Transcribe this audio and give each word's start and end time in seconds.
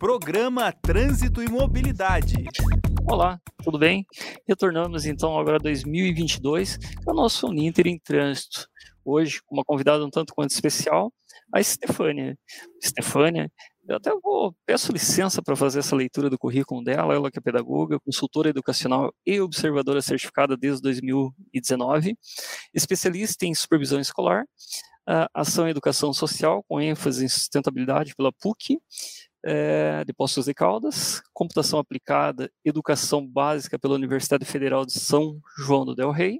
Programa 0.00 0.72
Trânsito 0.72 1.42
e 1.42 1.48
Mobilidade. 1.50 2.32
Olá, 3.06 3.38
tudo 3.62 3.78
bem? 3.78 4.06
Retornamos 4.48 5.04
então 5.04 5.38
agora 5.38 5.56
a 5.56 5.60
2022 5.60 6.78
com 7.04 7.10
o 7.10 7.14
nosso 7.14 7.46
Uninter 7.46 7.86
em 7.86 7.98
Trânsito. 7.98 8.66
Hoje, 9.04 9.42
uma 9.50 9.62
convidada 9.62 10.02
um 10.02 10.08
tanto 10.08 10.34
quanto 10.34 10.52
especial, 10.52 11.12
a 11.52 11.60
Estefânia. 11.60 12.34
Estefânia, 12.82 13.52
eu 13.86 13.96
até 13.96 14.10
vou, 14.22 14.56
peço 14.64 14.90
licença 14.90 15.42
para 15.42 15.54
fazer 15.54 15.80
essa 15.80 15.94
leitura 15.94 16.30
do 16.30 16.38
currículo 16.38 16.82
dela, 16.82 17.12
ela 17.12 17.30
que 17.30 17.38
é 17.38 17.42
pedagoga, 17.42 18.00
consultora 18.00 18.48
educacional 18.48 19.12
e 19.26 19.38
observadora 19.38 20.00
certificada 20.00 20.56
desde 20.56 20.80
2019, 20.80 22.16
especialista 22.72 23.44
em 23.44 23.54
supervisão 23.54 24.00
escolar, 24.00 24.46
ação 25.34 25.66
em 25.66 25.70
educação 25.70 26.10
social, 26.14 26.64
com 26.66 26.80
ênfase 26.80 27.22
em 27.22 27.28
sustentabilidade 27.28 28.14
pela 28.14 28.32
PUC, 28.32 28.78
é, 29.44 30.04
de 30.04 30.12
Poços 30.12 30.46
de 30.46 30.54
Caldas, 30.54 31.22
computação 31.32 31.78
aplicada, 31.78 32.50
educação 32.64 33.26
básica 33.26 33.78
pela 33.78 33.94
Universidade 33.94 34.44
Federal 34.44 34.84
de 34.84 34.92
São 34.92 35.40
João 35.58 35.84
do 35.84 35.94
Del 35.94 36.10
Rey, 36.10 36.36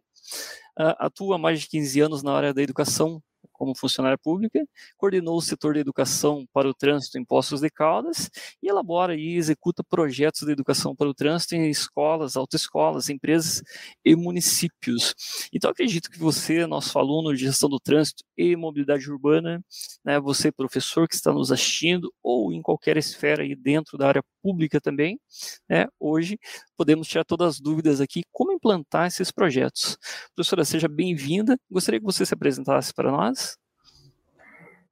uh, 0.78 0.94
atua 0.98 1.36
há 1.36 1.38
mais 1.38 1.60
de 1.60 1.68
15 1.68 2.00
anos 2.00 2.22
na 2.22 2.32
área 2.32 2.54
da 2.54 2.62
educação 2.62 3.22
como 3.60 3.76
funcionária 3.76 4.16
pública, 4.16 4.66
coordenou 4.96 5.36
o 5.36 5.42
setor 5.42 5.74
de 5.74 5.80
educação 5.80 6.46
para 6.50 6.66
o 6.66 6.72
trânsito 6.72 7.18
em 7.18 7.24
Poços 7.24 7.60
de 7.60 7.68
Caldas 7.68 8.30
e 8.62 8.70
elabora 8.70 9.14
e 9.14 9.36
executa 9.36 9.84
projetos 9.84 10.46
de 10.46 10.52
educação 10.52 10.96
para 10.96 11.10
o 11.10 11.14
trânsito 11.14 11.54
em 11.54 11.68
escolas, 11.68 12.36
autoescolas, 12.36 13.10
empresas 13.10 13.62
e 14.02 14.16
municípios. 14.16 15.14
Então, 15.52 15.70
acredito 15.70 16.10
que 16.10 16.18
você, 16.18 16.66
nosso 16.66 16.98
aluno 16.98 17.34
de 17.34 17.44
gestão 17.44 17.68
do 17.68 17.78
trânsito 17.78 18.24
e 18.40 18.56
mobilidade 18.56 19.10
urbana, 19.10 19.62
né, 20.04 20.18
você, 20.18 20.50
professor 20.50 21.06
que 21.06 21.14
está 21.14 21.32
nos 21.32 21.52
assistindo, 21.52 22.12
ou 22.22 22.52
em 22.52 22.62
qualquer 22.62 22.96
esfera 22.96 23.42
aí 23.42 23.54
dentro 23.54 23.98
da 23.98 24.08
área 24.08 24.22
pública 24.42 24.80
também, 24.80 25.20
né, 25.68 25.86
hoje 25.98 26.38
podemos 26.76 27.06
tirar 27.06 27.24
todas 27.24 27.54
as 27.54 27.60
dúvidas 27.60 28.00
aqui 28.00 28.22
como 28.32 28.52
implantar 28.52 29.06
esses 29.06 29.30
projetos. 29.30 29.98
Professora, 30.34 30.64
seja 30.64 30.88
bem-vinda. 30.88 31.58
Gostaria 31.70 32.00
que 32.00 32.06
você 32.06 32.24
se 32.24 32.32
apresentasse 32.32 32.94
para 32.94 33.10
nós. 33.10 33.58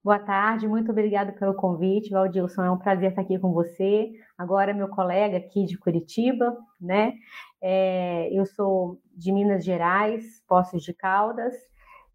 Boa 0.04 0.18
tarde, 0.18 0.68
muito 0.68 0.90
obrigada 0.90 1.32
pelo 1.32 1.54
convite, 1.54 2.10
Valdilson. 2.10 2.62
É 2.62 2.70
um 2.70 2.78
prazer 2.78 3.10
estar 3.10 3.22
aqui 3.22 3.38
com 3.38 3.52
você. 3.52 4.10
Agora, 4.38 4.72
meu 4.72 4.88
colega 4.88 5.36
aqui 5.36 5.64
de 5.64 5.76
Curitiba, 5.76 6.56
né? 6.80 7.14
É, 7.60 8.28
eu 8.32 8.46
sou 8.46 9.00
de 9.14 9.32
Minas 9.32 9.64
Gerais, 9.64 10.42
Poços 10.46 10.82
de 10.82 10.94
Caldas, 10.94 11.54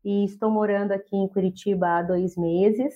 e 0.03 0.25
estou 0.25 0.49
morando 0.49 0.91
aqui 0.91 1.15
em 1.15 1.27
Curitiba 1.27 1.87
há 1.87 2.01
dois 2.01 2.35
meses. 2.37 2.93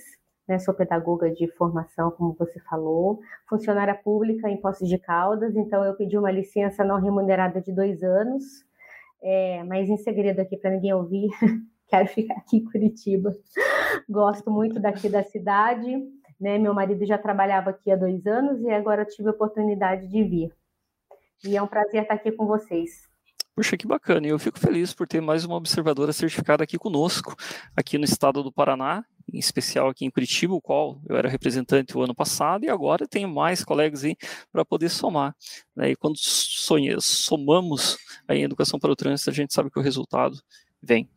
Né, 0.48 0.58
sou 0.60 0.74
pedagoga 0.74 1.30
de 1.30 1.46
formação, 1.58 2.10
como 2.12 2.34
você 2.34 2.58
falou, 2.62 3.20
funcionária 3.50 3.94
pública 3.94 4.50
em 4.50 4.56
Poços 4.56 4.88
de 4.88 4.98
Caldas, 4.98 5.58
então 5.58 5.84
eu 5.84 5.94
pedi 5.94 6.18
uma 6.18 6.32
licença 6.32 6.86
não 6.86 7.02
remunerada 7.02 7.60
de 7.60 7.70
dois 7.70 8.02
anos, 8.02 8.46
é, 9.22 9.62
mas 9.66 9.90
em 9.90 9.98
segredo 9.98 10.40
aqui 10.40 10.56
para 10.56 10.72
ninguém 10.72 10.94
ouvir, 10.94 11.28
quero 11.90 12.08
ficar 12.08 12.36
aqui 12.36 12.58
em 12.58 12.64
Curitiba. 12.64 13.36
Gosto 14.10 14.50
muito 14.50 14.80
daqui 14.80 15.10
da 15.10 15.22
cidade, 15.22 15.98
né? 16.40 16.58
Meu 16.58 16.74
marido 16.74 17.06
já 17.06 17.18
trabalhava 17.18 17.72
aqui 17.72 17.92
há 17.92 17.96
dois 17.98 18.26
anos 18.26 18.62
e 18.62 18.70
agora 18.70 19.04
tive 19.04 19.28
a 19.28 19.32
oportunidade 19.32 20.08
de 20.08 20.24
vir. 20.24 20.54
E 21.46 21.58
é 21.58 21.62
um 21.62 21.68
prazer 21.68 22.04
estar 22.04 22.16
aqui 22.16 22.32
com 22.32 22.46
vocês. 22.46 23.08
Puxa, 23.58 23.76
que 23.76 23.88
bacana. 23.88 24.28
E 24.28 24.30
eu 24.30 24.38
fico 24.38 24.60
feliz 24.60 24.94
por 24.94 25.08
ter 25.08 25.20
mais 25.20 25.44
uma 25.44 25.56
observadora 25.56 26.14
certificada 26.14 26.64
aqui 26.64 26.78
conosco, 26.78 27.36
aqui 27.76 27.98
no 27.98 28.06
estado 28.06 28.44
do 28.44 28.52
Paraná, 28.52 29.04
em 29.34 29.40
especial 29.40 29.90
aqui 29.90 30.06
em 30.06 30.12
Curitiba, 30.12 30.54
o 30.54 30.62
qual 30.62 31.02
eu 31.10 31.18
era 31.18 31.28
representante 31.28 31.98
o 31.98 32.04
ano 32.04 32.14
passado, 32.14 32.66
e 32.66 32.70
agora 32.70 33.08
tenho 33.08 33.28
mais 33.28 33.66
colegas 33.66 34.04
aí 34.04 34.16
para 34.52 34.64
poder 34.64 34.90
somar. 34.90 35.36
Né? 35.76 35.90
E 35.90 35.96
quando 35.96 36.18
sonha, 36.20 36.98
somamos 37.00 37.98
a 38.28 38.36
educação 38.36 38.80
para 38.80 38.92
o 38.92 38.96
trânsito, 38.96 39.32
a 39.32 39.34
gente 39.34 39.52
sabe 39.52 39.72
que 39.72 39.80
o 39.80 39.82
resultado 39.82 40.40
vem. 40.80 41.10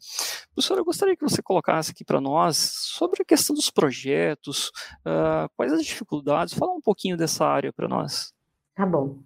Professora, 0.54 0.80
eu 0.80 0.84
gostaria 0.86 1.14
que 1.14 1.22
você 1.22 1.42
colocasse 1.42 1.90
aqui 1.90 2.06
para 2.06 2.22
nós 2.22 2.56
sobre 2.56 3.20
a 3.20 3.24
questão 3.26 3.54
dos 3.54 3.70
projetos, 3.70 4.70
uh, 5.00 5.46
quais 5.54 5.74
as 5.74 5.84
dificuldades, 5.84 6.54
fala 6.54 6.72
um 6.72 6.80
pouquinho 6.80 7.18
dessa 7.18 7.44
área 7.44 7.70
para 7.70 7.86
nós. 7.86 8.32
Tá 8.80 8.86
bom. 8.86 9.18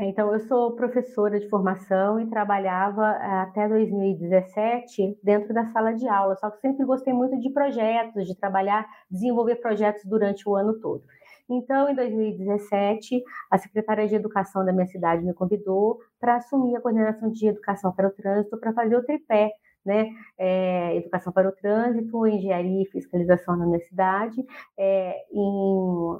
Então, 0.00 0.32
eu 0.32 0.40
sou 0.40 0.74
professora 0.74 1.38
de 1.38 1.48
formação 1.48 2.18
e 2.18 2.26
trabalhava 2.28 3.04
eh, 3.04 3.40
até 3.42 3.68
2017 3.68 5.20
dentro 5.22 5.54
da 5.54 5.64
sala 5.66 5.92
de 5.92 6.08
aula, 6.08 6.34
só 6.34 6.50
que 6.50 6.58
sempre 6.58 6.84
gostei 6.84 7.12
muito 7.12 7.38
de 7.38 7.48
projetos, 7.50 8.26
de 8.26 8.34
trabalhar, 8.34 8.84
desenvolver 9.08 9.56
projetos 9.56 10.04
durante 10.04 10.48
o 10.48 10.56
ano 10.56 10.80
todo. 10.80 11.04
Então, 11.48 11.88
em 11.88 11.94
2017, 11.94 13.22
a 13.48 13.58
secretária 13.58 14.08
de 14.08 14.16
Educação 14.16 14.64
da 14.64 14.72
minha 14.72 14.88
cidade 14.88 15.24
me 15.24 15.32
convidou 15.32 16.00
para 16.18 16.34
assumir 16.34 16.74
a 16.74 16.80
coordenação 16.80 17.30
de 17.30 17.46
educação 17.46 17.92
para 17.92 18.08
o 18.08 18.10
trânsito, 18.10 18.58
para 18.58 18.72
fazer 18.72 18.96
o 18.96 19.04
tripé, 19.04 19.52
né? 19.84 20.08
É, 20.36 20.96
educação 20.96 21.32
para 21.32 21.48
o 21.48 21.52
trânsito, 21.52 22.26
engenharia 22.26 22.82
e 22.82 22.86
fiscalização 22.86 23.56
na 23.56 23.66
minha 23.66 23.78
cidade, 23.78 24.44
é, 24.76 25.14
em 25.32 26.18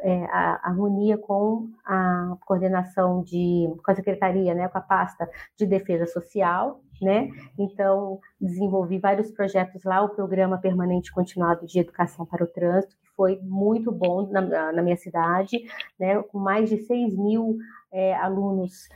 é, 0.00 0.24
a, 0.26 0.60
harmonia 0.64 1.18
com 1.18 1.68
a 1.84 2.36
coordenação 2.44 3.22
de, 3.22 3.72
com 3.84 3.90
a 3.90 3.94
secretaria, 3.94 4.54
né, 4.54 4.68
com 4.68 4.78
a 4.78 4.82
pasta 4.82 5.28
de 5.56 5.66
defesa 5.66 6.06
social, 6.06 6.80
né? 7.00 7.28
Então, 7.58 8.20
desenvolvi 8.40 8.98
vários 8.98 9.30
projetos 9.30 9.84
lá, 9.84 10.02
o 10.02 10.08
programa 10.08 10.58
permanente 10.58 11.12
continuado 11.12 11.66
de 11.66 11.78
educação 11.78 12.24
para 12.24 12.44
o 12.44 12.46
trânsito, 12.46 12.96
que 12.96 13.08
foi 13.14 13.38
muito 13.42 13.92
bom 13.92 14.26
na, 14.30 14.72
na 14.72 14.82
minha 14.82 14.96
cidade, 14.96 15.64
né? 15.98 16.22
Com 16.22 16.38
mais 16.38 16.70
de 16.70 16.78
6 16.78 17.16
mil 17.16 17.58
é, 17.92 18.14
alunos 18.14 18.88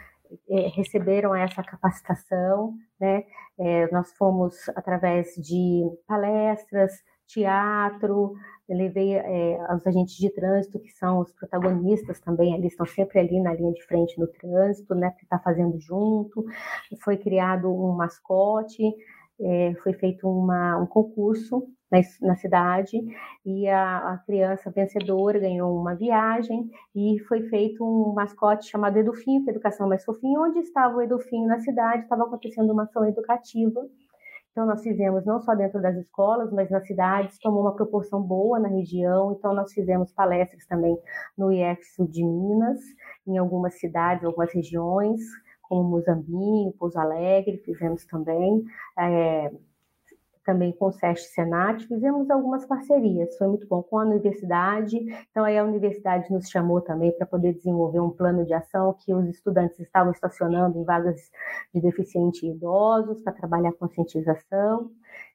é, 0.49 0.69
receberam 0.69 1.35
essa 1.35 1.63
capacitação, 1.63 2.75
né? 2.99 3.25
É, 3.59 3.91
nós 3.93 4.13
fomos 4.15 4.69
através 4.71 5.35
de 5.35 5.83
palestras, 6.07 6.93
teatro, 7.33 8.35
levei 8.69 9.15
é, 9.15 9.59
os 9.75 9.87
agentes 9.87 10.17
de 10.17 10.31
trânsito, 10.31 10.79
que 10.79 10.91
são 10.91 11.21
os 11.21 11.33
protagonistas 11.33 12.21
também, 12.21 12.55
eles 12.55 12.73
estão 12.73 12.87
sempre 12.87 13.19
ali 13.19 13.41
na 13.41 13.53
linha 13.55 13.73
de 13.73 13.85
frente 13.85 14.19
no 14.19 14.27
trânsito, 14.27 14.95
né, 14.95 15.11
que 15.19 15.25
está 15.25 15.39
fazendo 15.39 15.79
junto. 15.81 16.45
Foi 17.03 17.17
criado 17.17 17.69
um 17.73 17.93
mascote, 17.93 18.83
é, 19.41 19.75
foi 19.83 19.93
feito 19.95 20.29
uma, 20.29 20.77
um 20.79 20.87
concurso 20.87 21.67
na, 21.91 21.99
na 22.21 22.37
cidade 22.37 22.99
e 23.45 23.67
a, 23.69 24.13
a, 24.13 24.19
criança 24.19 24.71
vencedora 24.71 25.39
ganhou 25.39 25.77
uma 25.77 25.95
viagem 25.95 26.71
e 26.95 27.19
foi 27.27 27.43
feito 27.49 27.83
um 27.83 28.13
mascote 28.13 28.69
chamado 28.69 28.99
Edufinho, 28.99 29.43
que 29.43 29.51
é 29.51 29.53
Educação 29.53 29.89
Mais 29.89 30.05
Fofinho, 30.05 30.43
onde 30.43 30.61
estava 30.61 30.97
o 30.97 31.03
Edufinho 31.03 31.49
na 31.49 31.59
cidade, 31.59 32.03
estava 32.03 32.25
acontecendo 32.25 32.73
uma 32.73 32.85
ação 32.85 33.05
educativa 33.07 33.81
então, 34.61 34.69
nós 34.69 34.83
fizemos 34.83 35.25
não 35.25 35.41
só 35.41 35.55
dentro 35.55 35.81
das 35.81 35.97
escolas, 35.97 36.53
mas 36.53 36.69
nas 36.69 36.87
cidades, 36.87 37.39
tomou 37.39 37.63
uma 37.63 37.75
proporção 37.75 38.21
boa 38.23 38.59
na 38.61 38.69
região. 38.69 39.33
Então, 39.33 39.55
nós 39.55 39.73
fizemos 39.73 40.13
palestras 40.13 40.67
também 40.67 40.99
no 41.37 41.51
IF 41.51 41.83
Sul 41.95 42.07
de 42.07 42.23
Minas, 42.23 42.79
em 43.27 43.39
algumas 43.39 43.81
cidades, 43.81 44.23
algumas 44.23 44.53
regiões, 44.53 45.19
como 45.63 45.89
Muzambinho, 45.89 46.75
Pouso 46.79 46.99
Alegre, 46.99 47.63
fizemos 47.65 48.05
também. 48.05 48.63
É, 48.99 49.51
também 50.51 50.73
com 50.73 50.87
o 50.87 50.93
SESC 50.93 51.33
Senat, 51.33 51.87
fizemos 51.87 52.29
algumas 52.29 52.67
parcerias, 52.67 53.39
foi 53.39 53.47
muito 53.47 53.69
bom 53.69 53.85
com 53.85 54.01
a 54.01 54.05
universidade, 54.05 54.99
então 55.31 55.45
aí 55.45 55.57
a 55.57 55.63
universidade 55.63 56.29
nos 56.33 56.49
chamou 56.49 56.81
também 56.81 57.13
para 57.13 57.25
poder 57.25 57.55
desenvolver 57.55 58.01
um 58.01 58.11
plano 58.11 58.45
de 58.45 58.53
ação 58.53 58.93
que 58.99 59.15
os 59.15 59.29
estudantes 59.29 59.79
estavam 59.79 60.11
estacionando 60.11 60.77
em 60.77 60.83
vagas 60.83 61.31
de 61.73 61.81
deficientes 61.81 62.43
e 62.43 62.49
idosos 62.49 63.23
para 63.23 63.33
trabalhar 63.33 63.73
conscientização, 63.75 64.91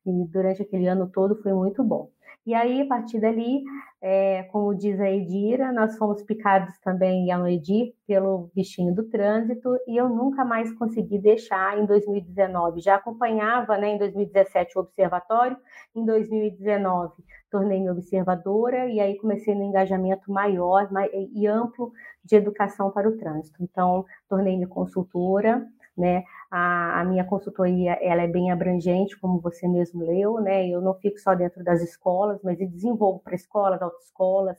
e 0.06 0.12
durante 0.26 0.62
aquele 0.62 0.86
ano 0.86 1.10
todo 1.10 1.42
foi 1.42 1.54
muito 1.54 1.82
bom. 1.82 2.10
E 2.46 2.54
aí, 2.54 2.82
a 2.82 2.88
partir 2.88 3.20
dali, 3.20 3.64
é, 4.00 4.44
como 4.52 4.76
diz 4.76 5.00
a 5.00 5.10
Edira, 5.10 5.72
nós 5.72 5.98
fomos 5.98 6.22
picados 6.22 6.78
também 6.80 7.26
em 7.26 7.32
Anoedi 7.32 7.94
pelo 8.06 8.52
bichinho 8.54 8.94
do 8.94 9.04
trânsito 9.10 9.76
e 9.88 9.98
eu 9.98 10.08
nunca 10.08 10.46
mais 10.46 10.72
consegui 10.74 11.18
deixar 11.18 11.80
em 11.80 11.88
2019. 11.88 12.82
Já 12.82 12.96
acompanhava 12.96 13.78
né, 13.78 13.96
em 13.96 13.98
2017 13.98 14.78
o 14.78 14.82
observatório, 14.82 15.58
em 15.96 16.06
2019 16.06 17.14
tornei-me 17.56 17.90
observadora 17.90 18.90
e 18.90 19.00
aí 19.00 19.18
comecei 19.18 19.56
no 19.56 19.64
engajamento 19.64 20.30
maior 20.30 20.90
e 21.34 21.48
amplo 21.48 21.94
de 22.24 22.36
educação 22.36 22.92
para 22.92 23.08
o 23.08 23.18
trânsito. 23.18 23.64
Então, 23.64 24.06
tornei-me 24.28 24.68
consultora, 24.68 25.66
né? 25.98 26.24
A, 26.52 27.02
a, 27.02 27.04
minha 27.06 27.24
consultoria 27.24 27.98
ela 28.02 28.22
é 28.22 28.28
bem 28.28 28.52
abrangente, 28.52 29.18
como 29.20 29.40
você 29.40 29.68
mesmo 29.68 30.04
leu, 30.04 30.40
né? 30.40 30.68
Eu 30.68 30.82
não 30.82 30.94
fico 30.94 31.20
só 31.20 31.34
dentro 31.34 31.64
das 31.64 31.82
escolas, 31.82 32.40
mas 32.44 32.60
eu 32.60 32.68
desenvolvo 32.68 33.20
para 33.20 33.36
escolas, 33.36 33.82
autoescolas, 33.82 34.58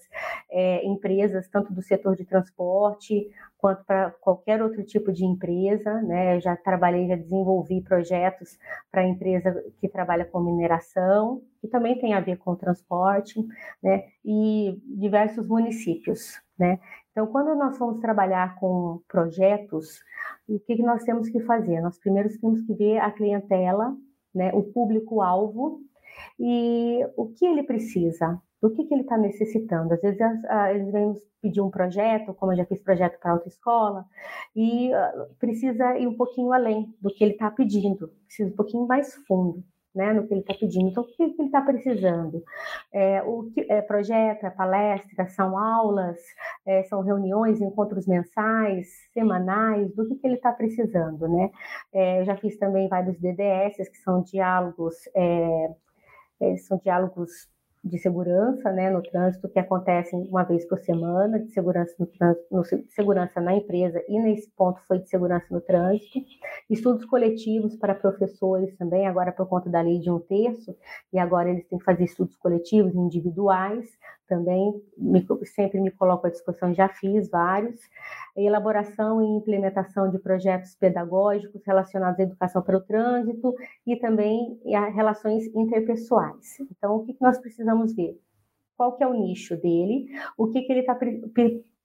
é, 0.50 0.85
empresas, 0.87 1.49
tanto 1.49 1.73
do 1.73 1.83
setor 1.83 2.17
de 2.17 2.25
transporte 2.25 3.31
quanto 3.59 3.85
para 3.85 4.11
qualquer 4.21 4.62
outro 4.62 4.85
tipo 4.85 5.12
de 5.12 5.25
empresa, 5.25 6.00
né? 6.03 6.37
Eu 6.37 6.41
já 6.41 6.56
trabalhei, 6.56 7.09
já 7.09 7.17
desenvolvi 7.17 7.81
projetos 7.81 8.59
para 8.91 9.06
empresa 9.06 9.65
que 9.81 9.88
trabalha 9.88 10.25
com 10.25 10.41
mineração, 10.41 11.43
que 11.61 11.69
também 11.69 11.99
tem 11.99 12.15
a 12.15 12.21
ver 12.21 12.37
com 12.37 12.55
transporte, 12.55 13.44
né? 13.83 14.05
E 14.25 14.81
diversos 14.87 15.47
municípios, 15.47 16.41
né? 16.59 16.79
Então, 17.17 17.27
quando 17.29 17.55
nós 17.55 17.79
vamos 17.79 17.99
trabalhar 17.99 18.57
com 18.57 19.01
projetos, 19.09 20.01
o 20.47 20.61
que, 20.61 20.77
que 20.77 20.83
nós 20.83 21.03
temos 21.03 21.31
que 21.31 21.41
fazer? 21.41 21.81
Nós 21.81 21.99
primeiro 21.99 22.29
temos 22.39 22.61
que 22.61 22.75
ver 22.75 22.99
a 22.99 23.11
clientela, 23.11 23.97
né, 24.35 24.53
o 24.53 24.63
público-alvo 24.63 25.81
e 26.39 27.01
o 27.17 27.29
que 27.29 27.47
ele 27.47 27.63
precisa, 27.63 28.39
do 28.61 28.71
que, 28.71 28.85
que 28.85 28.93
ele 28.93 29.01
está 29.01 29.17
necessitando. 29.17 29.95
Às 29.95 30.03
vezes 30.03 30.21
eles 30.75 30.93
vêm 30.93 31.07
nos 31.07 31.27
pedir 31.41 31.63
um 31.63 31.71
projeto, 31.71 32.35
como 32.35 32.53
eu 32.53 32.59
já 32.59 32.67
fiz 32.67 32.83
projeto 32.83 33.19
para 33.19 33.31
autoescola, 33.31 34.05
e 34.55 34.91
uh, 34.91 35.35
precisa 35.39 35.97
ir 35.97 36.07
um 36.07 36.19
pouquinho 36.19 36.53
além 36.53 36.95
do 37.01 37.09
que 37.09 37.25
ele 37.25 37.33
está 37.33 37.51
pedindo, 37.51 38.09
precisa 38.27 38.51
um 38.51 38.57
pouquinho 38.57 38.87
mais 38.87 39.15
fundo 39.27 39.65
né, 39.97 40.13
no 40.13 40.27
que 40.27 40.35
ele 40.35 40.41
está 40.41 40.55
pedindo. 40.55 40.89
Então, 40.91 41.03
o 41.03 41.07
que, 41.07 41.23
ele 41.23 41.35
está 41.47 41.63
precisando? 41.63 42.45
É, 42.93 43.23
o 43.23 43.51
que, 43.51 43.67
é 43.69 43.81
projeto, 43.81 44.45
é 44.45 44.51
palestra, 44.51 45.27
são 45.29 45.59
aulas, 45.59 46.19
é, 46.67 46.83
são 46.85 47.01
reuniões, 47.01 47.61
encontros 47.61 48.07
mensais, 48.07 48.87
semanais, 49.13 49.93
do 49.95 50.07
que, 50.07 50.17
que 50.17 50.27
ele 50.27 50.37
está 50.37 50.53
precisando, 50.53 51.27
né? 51.27 51.51
É, 51.93 52.21
eu 52.21 52.25
já 52.27 52.37
fiz 52.37 52.57
também 52.59 52.89
vários 52.89 53.19
DDS, 53.19 53.89
que 53.89 53.99
são 53.99 54.23
diálogos, 54.23 54.95
é, 55.15 55.71
é, 56.41 56.57
são 56.59 56.79
diálogos 56.79 57.49
de 57.87 57.99
segurança 57.99 58.73
né, 58.73 58.91
no 58.91 59.03
trânsito 59.03 59.49
que 59.49 59.59
acontecem 59.59 60.27
uma 60.29 60.43
vez 60.43 60.65
por 60.67 60.79
semana, 60.79 61.38
de 61.38 61.50
segurança 61.53 61.94
no 61.99 62.06
trânsito, 62.06 62.47
no, 62.50 62.65
segurança 62.88 63.41
na 63.41 63.55
empresa 63.55 64.03
e 64.09 64.19
nesse 64.19 64.50
ponto 64.50 64.81
foi 64.87 64.99
de 64.99 65.09
segurança 65.09 65.47
no 65.50 65.61
trânsito. 65.61 66.19
Estudos 66.69 67.05
coletivos 67.05 67.77
para 67.77 67.94
professores 67.94 68.77
também, 68.77 69.06
agora 69.06 69.31
por 69.31 69.47
conta 69.47 69.71
da 69.71 69.81
lei 69.81 70.00
de 70.00 70.11
um 70.11 70.19
terço, 70.19 70.77
e 71.12 71.19
agora 71.19 71.49
eles 71.49 71.67
têm 71.69 71.79
que 71.79 71.85
fazer 71.85 72.05
estudos 72.05 72.37
coletivos 72.37 72.94
individuais, 72.94 73.87
também 74.29 74.83
me, 74.99 75.25
sempre 75.44 75.81
me 75.81 75.91
coloco 75.91 76.27
à 76.27 76.31
disposição, 76.31 76.75
já 76.75 76.88
fiz 76.88 77.29
vários. 77.31 77.81
Elaboração 78.37 79.23
e 79.23 79.37
implementação 79.37 80.11
de 80.11 80.19
projetos 80.19 80.75
pedagógicos 80.75 81.62
relacionados 81.65 82.19
à 82.19 82.23
educação 82.23 82.61
para 82.61 82.77
o 82.77 82.81
trânsito 82.81 83.55
e 83.87 83.97
também 83.97 84.61
a 84.75 84.88
relações 84.88 85.47
interpessoais. 85.55 86.59
Então, 86.71 86.97
o 86.97 87.05
que 87.05 87.17
nós 87.21 87.38
precisamos 87.38 87.75
ver? 87.84 88.19
Qual 88.76 88.96
que 88.96 89.02
é 89.02 89.06
o 89.06 89.14
nicho 89.14 89.56
dele? 89.56 90.08
O 90.37 90.49
que, 90.49 90.62
que 90.62 90.73
ele 90.73 90.81
está 90.81 90.99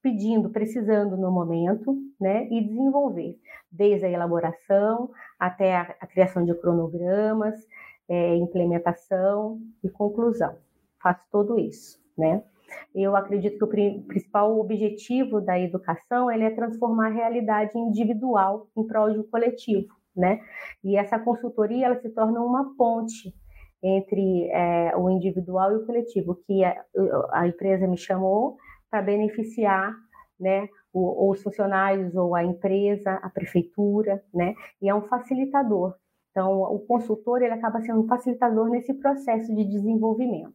pedindo, 0.02 0.50
precisando 0.50 1.18
no 1.18 1.32
momento, 1.32 1.98
né? 2.20 2.48
E 2.52 2.62
desenvolver, 2.62 3.38
desde 3.72 4.06
a 4.06 4.10
elaboração 4.10 5.12
até 5.40 5.76
a, 5.76 5.96
a 6.00 6.08
criação 6.08 6.44
de 6.46 6.54
cronogramas, 6.56 7.56
é, 8.10 8.36
implementação 8.36 9.62
e 9.84 9.90
conclusão. 9.90 10.58
Faço 11.02 11.22
tudo 11.32 11.58
isso 11.60 12.02
né? 12.18 12.44
Eu 12.96 13.16
acredito 13.16 13.58
que 13.58 13.90
o 13.90 14.04
principal 14.04 14.58
objetivo 14.58 15.42
da 15.42 15.60
educação 15.60 16.32
ele 16.32 16.44
é 16.44 16.50
transformar 16.52 17.08
a 17.08 17.14
realidade 17.14 17.78
individual 17.78 18.68
em 18.78 18.86
prol 18.86 19.12
de 19.12 19.20
um 19.20 19.24
coletivo, 19.24 19.94
né? 20.16 20.40
E 20.84 20.96
essa 20.96 21.20
consultoria 21.20 21.88
ela 21.88 22.00
se 22.00 22.10
torna 22.10 22.40
uma 22.42 22.76
ponte 22.78 23.34
entre 23.84 24.50
é, 24.52 24.96
o 24.96 25.10
individual 25.10 25.72
e 25.72 25.78
o 25.78 25.86
coletivo, 25.86 26.36
que 26.46 26.64
a, 26.64 26.76
a 27.32 27.48
empresa 27.48 27.88
me 27.88 27.98
chamou 27.98 28.58
para 28.90 29.02
beneficiar, 29.02 29.96
né? 30.40 30.68
Os 30.94 31.42
funcionários 31.42 32.14
ou 32.16 32.36
a 32.36 32.44
empresa, 32.44 33.14
a 33.24 33.30
prefeitura, 33.30 34.22
né? 34.34 34.54
E 34.82 34.90
é 34.90 34.94
um 34.94 35.04
facilitador. 35.04 35.96
Então, 36.32 36.62
o 36.62 36.80
consultor 36.80 37.42
ele 37.42 37.54
acaba 37.54 37.82
sendo 37.82 38.02
um 38.02 38.08
facilitador 38.08 38.70
nesse 38.70 38.94
processo 38.94 39.54
de 39.54 39.66
desenvolvimento. 39.66 40.54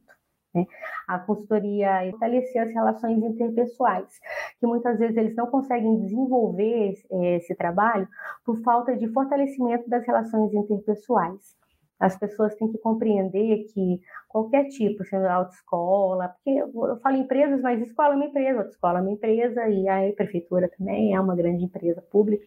Né? 0.55 0.67
A 1.07 1.19
consultoria 1.19 2.11
fortalecer 2.13 2.63
as 2.63 2.71
relações 2.73 3.23
interpessoais, 3.23 4.19
que 4.59 4.67
muitas 4.67 4.99
vezes 4.99 5.17
eles 5.17 5.37
não 5.37 5.47
conseguem 5.47 6.01
desenvolver 6.01 6.95
eh, 7.11 7.37
esse 7.37 7.55
trabalho 7.55 8.09
por 8.45 8.59
falta 8.63 8.97
de 8.97 9.07
fortalecimento 9.09 9.89
das 9.89 10.07
relações 10.07 10.53
interpessoais. 10.55 11.55
As 11.99 12.19
pessoas 12.19 12.55
têm 12.57 12.71
que 12.71 12.79
compreender 12.79 13.65
que 13.73 14.01
qualquer 14.29 14.69
tipo, 14.69 15.05
sendo 15.05 15.27
autoescola, 15.27 16.29
porque 16.29 16.51
eu 16.51 17.01
falo 17.01 17.17
empresas, 17.17 17.61
mas 17.63 17.81
escola 17.81 18.13
é 18.13 18.17
uma 18.17 18.27
empresa, 18.27 18.59
autoescola 18.59 18.99
é 18.99 19.03
uma 19.03 19.13
empresa 19.13 19.69
e 19.69 19.89
a 19.89 20.13
prefeitura 20.15 20.71
também 20.77 21.15
é 21.15 21.21
uma 21.21 21.35
grande 21.35 21.65
empresa 21.65 22.03
pública. 22.03 22.47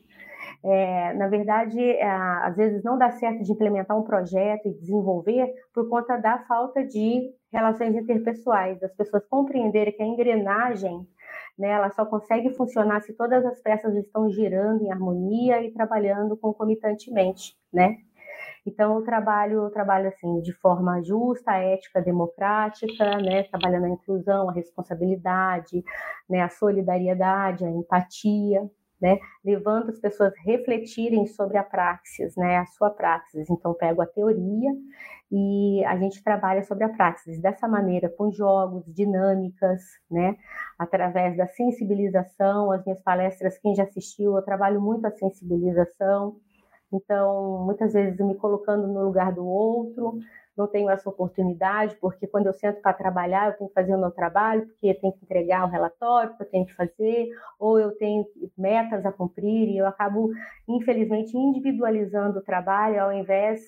É, 0.64 1.14
na 1.14 1.28
verdade, 1.28 1.80
é, 1.82 2.10
às 2.10 2.56
vezes 2.56 2.84
não 2.84 2.98
dá 2.98 3.12
certo 3.12 3.44
de 3.44 3.52
implementar 3.52 3.98
um 3.98 4.04
projeto 4.04 4.68
e 4.68 4.74
desenvolver 4.74 5.52
por 5.74 5.88
conta 5.90 6.18
da 6.18 6.40
falta 6.40 6.84
de 6.84 7.34
relações 7.52 7.96
interpessoais, 7.96 8.80
das 8.80 8.94
pessoas 8.94 9.26
compreenderem 9.28 9.94
que 9.94 10.04
a 10.04 10.06
engrenagem 10.06 11.08
né, 11.58 11.70
ela 11.70 11.90
só 11.92 12.06
consegue 12.06 12.54
funcionar 12.54 13.02
se 13.02 13.14
todas 13.14 13.46
as 13.46 13.62
peças 13.62 13.96
estão 13.96 14.30
girando 14.30 14.84
em 14.84 14.92
harmonia 14.92 15.62
e 15.62 15.72
trabalhando 15.72 16.38
concomitantemente, 16.38 17.56
né? 17.72 17.98
Então, 18.66 18.96
eu 18.96 19.04
trabalho, 19.04 19.64
eu 19.64 19.70
trabalho 19.70 20.08
assim, 20.10 20.42
de 20.42 20.54
forma 20.54 21.02
justa, 21.04 21.54
ética, 21.56 22.02
democrática, 22.02 23.18
né, 23.18 23.44
trabalhando 23.44 23.86
a 23.86 23.90
inclusão, 23.90 24.50
a 24.50 24.54
responsabilidade, 24.54 25.84
né, 26.30 26.42
a 26.42 26.50
solidariedade, 26.50 27.66
a 27.66 27.70
empatia, 27.70 28.70
né, 29.02 29.18
levando 29.44 29.90
as 29.90 30.00
pessoas 30.00 30.34
a 30.34 30.42
refletirem 30.44 31.26
sobre 31.26 31.58
a 31.58 31.64
praxis, 31.64 32.36
né, 32.36 32.58
a 32.58 32.66
sua 32.66 32.90
praxis. 32.90 33.50
Então, 33.50 33.74
pego 33.74 34.02
a 34.02 34.06
teoria 34.06 34.72
e 35.32 35.84
a 35.86 35.96
gente 35.98 36.24
trabalha 36.24 36.64
sobre 36.64 36.84
a 36.84 36.90
praxis 36.90 37.40
dessa 37.40 37.68
maneira, 37.68 38.10
com 38.10 38.32
jogos, 38.32 38.84
dinâmicas, 38.94 39.82
né, 40.12 40.36
através 40.78 41.38
da 41.38 41.48
sensibilização. 41.48 42.72
As 42.72 42.84
minhas 42.84 43.02
palestras, 43.02 43.58
quem 43.60 43.76
já 43.76 43.84
assistiu, 43.84 44.36
eu 44.36 44.42
trabalho 44.44 44.82
muito 44.82 45.06
a 45.06 45.12
sensibilização. 45.12 46.36
Então, 46.92 47.64
muitas 47.66 47.94
vezes 47.94 48.20
me 48.20 48.36
colocando 48.36 48.88
no 48.88 49.04
lugar 49.06 49.32
do 49.32 49.46
outro, 49.46 50.20
não 50.58 50.68
tenho 50.68 50.90
essa 50.90 51.10
oportunidade, 51.10 51.96
porque 52.02 52.28
quando 52.28 52.48
eu 52.48 52.54
sento 52.54 52.82
para 52.82 52.94
trabalhar, 52.94 53.48
eu 53.48 53.58
tenho 53.58 53.70
que 53.70 53.74
fazer 53.74 53.96
o 53.96 54.00
meu 54.00 54.12
trabalho, 54.12 54.66
porque 54.66 54.88
eu 54.88 55.00
tenho 55.00 55.14
que 55.14 55.24
entregar 55.24 55.66
o 55.66 55.70
relatório 55.70 56.36
que 56.36 56.44
eu 56.44 56.50
tenho 56.50 56.66
que 56.66 56.76
fazer, 56.76 57.30
ou 57.58 57.80
eu 57.80 57.96
tenho 57.98 58.26
metas 58.58 59.06
a 59.06 59.12
cumprir, 59.12 59.70
e 59.70 59.78
eu 59.78 59.88
acabo, 59.88 60.32
infelizmente, 60.68 61.38
individualizando 61.38 62.40
o 62.40 62.44
trabalho 62.44 63.02
ao 63.02 63.14
invés 63.14 63.62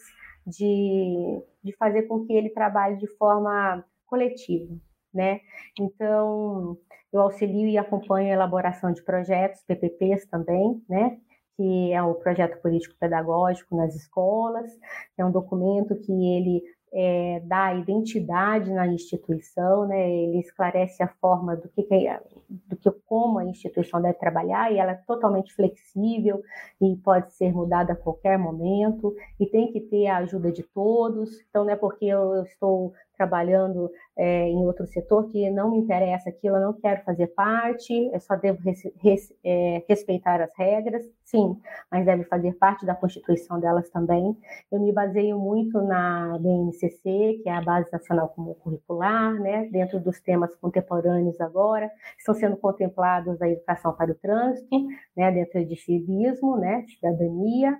de, 0.45 1.41
de 1.63 1.71
fazer 1.77 2.03
com 2.03 2.25
que 2.25 2.33
ele 2.33 2.49
trabalhe 2.49 2.97
de 2.97 3.07
forma 3.15 3.85
coletiva, 4.05 4.75
né? 5.13 5.39
Então, 5.79 6.77
eu 7.13 7.21
auxilio 7.21 7.67
e 7.67 7.77
acompanho 7.77 8.31
a 8.31 8.33
elaboração 8.33 8.91
de 8.91 9.01
projetos, 9.01 9.63
PPPs 9.63 10.25
também, 10.27 10.83
né? 10.89 11.17
Que 11.55 11.91
é 11.93 12.01
o 12.01 12.15
projeto 12.15 12.61
político 12.61 12.95
pedagógico 12.99 13.75
nas 13.75 13.95
escolas, 13.95 14.71
é 15.17 15.25
um 15.25 15.31
documento 15.31 15.95
que 15.95 16.11
ele 16.11 16.61
é, 16.93 17.41
dá 17.45 17.73
identidade 17.73 18.69
na 18.71 18.85
instituição, 18.87 19.87
né? 19.87 20.11
Ele 20.11 20.39
esclarece 20.39 21.01
a 21.01 21.07
forma 21.07 21.55
do 21.55 21.69
que, 21.69 21.83
que 21.83 22.07
é, 22.07 22.21
do 22.49 22.75
que 22.75 22.91
como 23.05 23.39
a 23.39 23.45
instituição 23.45 24.01
deve 24.01 24.15
trabalhar 24.15 24.71
e 24.71 24.77
ela 24.77 24.91
é 24.91 25.01
totalmente 25.07 25.53
flexível 25.53 26.41
e 26.81 26.95
pode 26.97 27.33
ser 27.33 27.53
mudada 27.53 27.93
a 27.93 27.95
qualquer 27.95 28.37
momento 28.37 29.15
e 29.39 29.45
tem 29.45 29.71
que 29.71 29.79
ter 29.79 30.07
a 30.07 30.17
ajuda 30.17 30.51
de 30.51 30.63
todos. 30.63 31.29
Então, 31.49 31.63
não 31.63 31.71
é 31.71 31.77
porque 31.77 32.05
eu, 32.05 32.35
eu 32.35 32.43
estou 32.43 32.93
trabalhando 33.15 33.89
é, 34.17 34.49
em 34.49 34.65
outro 34.65 34.85
setor 34.87 35.29
que 35.29 35.49
não 35.49 35.71
me 35.71 35.77
interessa 35.77 36.29
aquilo, 36.29 36.57
eu 36.57 36.61
não 36.61 36.73
quero 36.73 37.03
fazer 37.03 37.27
parte, 37.27 37.93
eu 38.11 38.19
só 38.19 38.35
devo 38.35 38.59
res, 38.63 38.81
res, 38.97 39.33
é, 39.45 39.83
respeitar 39.87 40.41
as 40.41 40.51
regras, 40.57 41.03
sim, 41.31 41.57
mas 41.89 42.05
deve 42.05 42.25
fazer 42.25 42.53
parte 42.57 42.85
da 42.85 42.93
constituição 42.93 43.59
delas 43.59 43.89
também. 43.89 44.37
Eu 44.69 44.79
me 44.81 44.91
baseio 44.91 45.39
muito 45.39 45.81
na 45.81 46.37
BNCC, 46.37 47.39
que 47.41 47.49
é 47.49 47.53
a 47.53 47.61
Base 47.61 47.89
Nacional 47.91 48.29
Comum 48.29 48.53
Curricular, 48.55 49.33
né, 49.39 49.69
dentro 49.71 49.99
dos 49.99 50.19
temas 50.19 50.53
contemporâneos 50.57 51.39
agora, 51.39 51.89
estão 52.17 52.35
sendo 52.35 52.57
contemplados 52.57 53.41
a 53.41 53.49
educação 53.49 53.93
para 53.93 54.11
o 54.11 54.15
trânsito, 54.15 54.85
né, 55.15 55.31
dentro 55.31 55.65
de 55.65 55.75
civismo, 55.77 56.57
né, 56.57 56.85
cidadania, 56.87 57.77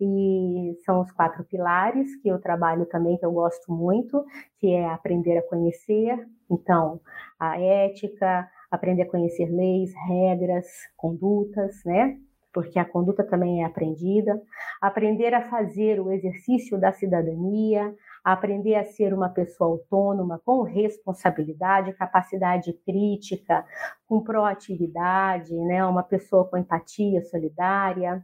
e 0.00 0.76
são 0.84 1.00
os 1.00 1.10
quatro 1.12 1.44
pilares 1.44 2.14
que 2.16 2.28
eu 2.28 2.40
trabalho 2.40 2.86
também, 2.86 3.16
que 3.16 3.24
eu 3.24 3.32
gosto 3.32 3.72
muito, 3.72 4.24
que 4.58 4.72
é 4.72 4.86
aprender 4.86 5.38
a 5.38 5.48
conhecer, 5.48 6.26
então, 6.50 7.00
a 7.38 7.60
ética, 7.60 8.48
aprender 8.70 9.02
a 9.02 9.10
conhecer 9.10 9.46
leis, 9.46 9.92
regras, 10.08 10.66
condutas, 10.96 11.82
né? 11.84 12.18
Porque 12.52 12.78
a 12.78 12.84
conduta 12.84 13.22
também 13.24 13.62
é 13.62 13.66
aprendida, 13.66 14.40
aprender 14.80 15.34
a 15.34 15.48
fazer 15.48 16.00
o 16.00 16.10
exercício 16.10 16.78
da 16.80 16.92
cidadania, 16.92 17.94
aprender 18.24 18.74
a 18.74 18.84
ser 18.84 19.14
uma 19.14 19.28
pessoa 19.28 19.70
autônoma, 19.70 20.40
com 20.44 20.62
responsabilidade, 20.62 21.92
capacidade 21.94 22.72
crítica, 22.84 23.64
com 24.06 24.22
proatividade, 24.22 25.54
né? 25.54 25.84
uma 25.84 26.02
pessoa 26.02 26.44
com 26.48 26.56
empatia 26.56 27.22
solidária. 27.22 28.22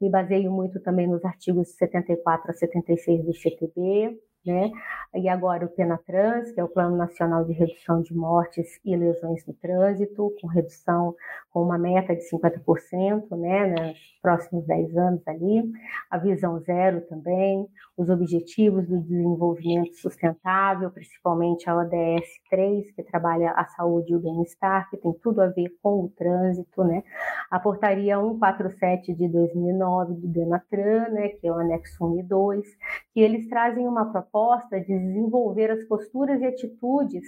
Me 0.00 0.10
baseio 0.10 0.50
muito 0.50 0.80
também 0.80 1.06
nos 1.06 1.24
artigos 1.24 1.76
74 1.76 2.50
a 2.50 2.54
76 2.54 3.24
do 3.24 3.34
CTB, 3.34 4.18
né? 4.44 4.70
E 5.14 5.28
agora 5.28 5.66
o 5.66 5.68
Penatrans, 5.68 6.50
que 6.52 6.60
é 6.60 6.64
o 6.64 6.68
Plano 6.68 6.96
Nacional 6.96 7.44
de 7.44 7.52
Redução 7.52 8.00
de 8.00 8.14
Mortes 8.14 8.80
e 8.82 8.96
Lesões 8.96 9.44
no 9.46 9.52
Trânsito, 9.52 10.34
com 10.40 10.46
redução 10.46 11.14
com 11.50 11.62
uma 11.62 11.76
meta 11.76 12.16
de 12.16 12.22
50%, 12.30 13.36
né, 13.36 13.66
nos 13.68 13.98
próximos 14.22 14.64
10 14.66 14.96
anos 14.96 15.28
ali, 15.28 15.70
a 16.10 16.16
Visão 16.16 16.58
Zero 16.60 17.02
também, 17.02 17.68
os 17.94 18.08
Objetivos 18.08 18.88
do 18.88 19.02
Desenvolvimento 19.02 19.94
Sustentável, 19.96 20.90
principalmente 20.90 21.68
a 21.68 21.76
ODS 21.76 22.26
3, 22.48 22.90
que 22.92 23.02
trabalha 23.02 23.50
a 23.50 23.66
saúde 23.66 24.12
e 24.12 24.16
o 24.16 24.20
bem-estar, 24.20 24.88
que 24.88 24.96
tem 24.96 25.12
tudo 25.22 25.42
a 25.42 25.48
ver 25.48 25.76
com 25.82 26.04
o 26.04 26.08
trânsito, 26.08 26.84
né, 26.84 27.02
a 27.50 27.60
Portaria 27.60 28.18
147 28.18 29.12
de 29.12 29.28
2009 29.28 30.14
do 30.14 30.26
Denatran, 30.26 31.10
né, 31.10 31.28
que 31.28 31.46
é 31.46 31.52
o 31.52 31.56
anexo 31.56 32.02
1 32.02 32.20
e 32.20 32.22
2, 32.22 32.66
que 33.12 33.20
eles 33.20 33.46
trazem 33.46 33.86
uma 33.86 34.10
proposta 34.10 34.31
de 34.80 34.98
desenvolver 34.98 35.70
as 35.70 35.84
posturas 35.84 36.40
e 36.40 36.46
atitudes 36.46 37.26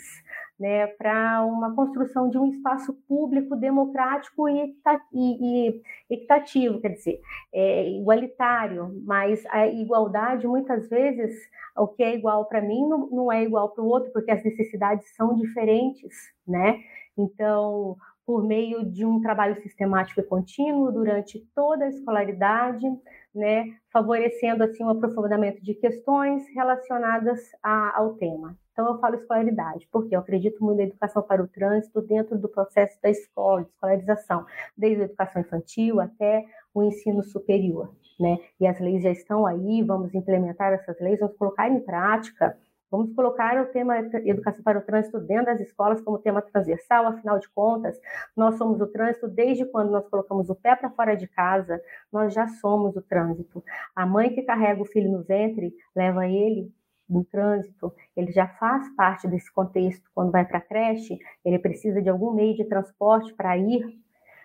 né, 0.59 0.87
para 0.87 1.45
uma 1.45 1.75
construção 1.75 2.31
de 2.31 2.39
um 2.39 2.47
espaço 2.47 2.95
público 3.09 3.57
democrático 3.57 4.49
e 4.49 5.83
equitativo, 6.09 6.81
quer 6.81 6.91
dizer, 6.91 7.21
é, 7.53 7.91
igualitário, 7.91 9.03
mas 9.05 9.45
a 9.47 9.67
igualdade, 9.67 10.47
muitas 10.47 10.89
vezes, 10.89 11.35
o 11.77 11.89
que 11.89 12.03
é 12.03 12.15
igual 12.15 12.47
para 12.47 12.61
mim 12.61 12.89
não, 12.89 13.09
não 13.11 13.33
é 13.33 13.43
igual 13.43 13.71
para 13.71 13.83
o 13.83 13.89
outro, 13.89 14.13
porque 14.13 14.31
as 14.31 14.45
necessidades 14.45 15.15
são 15.17 15.35
diferentes, 15.35 16.15
né? 16.47 16.81
Então, 17.17 17.97
por 18.27 18.43
meio 18.43 18.85
de 18.85 19.05
um 19.05 19.21
trabalho 19.21 19.61
sistemático 19.63 20.21
e 20.21 20.25
contínuo 20.25 20.91
durante 20.91 21.41
toda 21.55 21.85
a 21.85 21.89
escolaridade, 21.89 22.87
né, 23.35 23.75
favorecendo 23.93 24.65
assim 24.65 24.85
um 24.85 24.91
aprofundamento 24.91 25.63
de 25.63 25.75
questões 25.75 26.47
relacionadas 26.55 27.41
a, 27.63 27.99
ao 27.99 28.15
tema. 28.15 28.57
Então 28.73 28.89
eu 28.89 28.99
falo 28.99 29.15
escolaridade, 29.15 29.89
porque 29.91 30.17
eu 30.17 30.21
acredito 30.21 30.63
muito 30.65 30.79
na 30.79 30.85
educação 30.85 31.23
para 31.23 31.43
o 31.43 31.47
trânsito 31.47 32.03
dentro 32.03 32.37
do 32.37 32.49
processo 32.49 33.01
da 33.01 33.09
escola, 33.09 33.63
de 33.63 33.69
escolarização, 33.69 34.45
desde 34.77 35.03
a 35.03 35.05
educação 35.05 35.43
infantil 35.43 36.01
até 36.01 36.45
o 36.73 36.83
ensino 36.83 37.23
superior, 37.23 37.95
né? 38.19 38.39
E 38.59 38.67
as 38.67 38.81
leis 38.81 39.03
já 39.03 39.11
estão 39.11 39.47
aí, 39.47 39.83
vamos 39.83 40.13
implementar 40.13 40.73
essas 40.73 40.99
leis, 41.01 41.21
vamos 41.21 41.37
colocar 41.37 41.69
em 41.69 41.81
prática 41.81 42.59
Vamos 42.97 43.13
colocar 43.13 43.61
o 43.61 43.67
tema 43.67 43.99
educação 43.99 44.63
para 44.63 44.79
o 44.79 44.83
trânsito 44.83 45.19
dentro 45.19 45.47
das 45.47 45.61
escolas 45.61 46.01
como 46.01 46.17
tema 46.17 46.41
transversal, 46.41 47.07
afinal 47.09 47.41
de 47.41 47.49
contas, 47.49 48.01
nós 48.37 48.55
somos 48.55 48.81
o 48.81 48.87
trânsito 48.87 49.27
desde 49.27 49.65
quando 49.65 49.91
nós 49.91 50.07
colocamos 50.07 50.49
o 50.49 50.55
pé 50.55 50.77
para 50.77 50.89
fora 50.91 51.17
de 51.17 51.27
casa, 51.27 51.83
nós 52.13 52.33
já 52.33 52.47
somos 52.47 52.95
o 52.95 53.03
trânsito. 53.03 53.65
A 53.97 54.07
mãe 54.07 54.33
que 54.33 54.43
carrega 54.43 54.81
o 54.81 54.85
filho 54.85 55.11
no 55.11 55.25
ventre 55.25 55.75
leva 55.93 56.29
ele 56.29 56.73
no 57.11 57.25
trânsito, 57.25 57.93
ele 58.17 58.31
já 58.31 58.47
faz 58.47 58.89
parte 58.95 59.27
desse 59.27 59.53
contexto. 59.53 60.09
Quando 60.15 60.31
vai 60.31 60.45
para 60.45 60.59
a 60.59 60.61
creche, 60.61 61.19
ele 61.45 61.59
precisa 61.59 62.01
de 62.01 62.09
algum 62.09 62.33
meio 62.33 62.55
de 62.55 62.65
transporte 62.65 63.35
para 63.35 63.59
ir, 63.59 63.83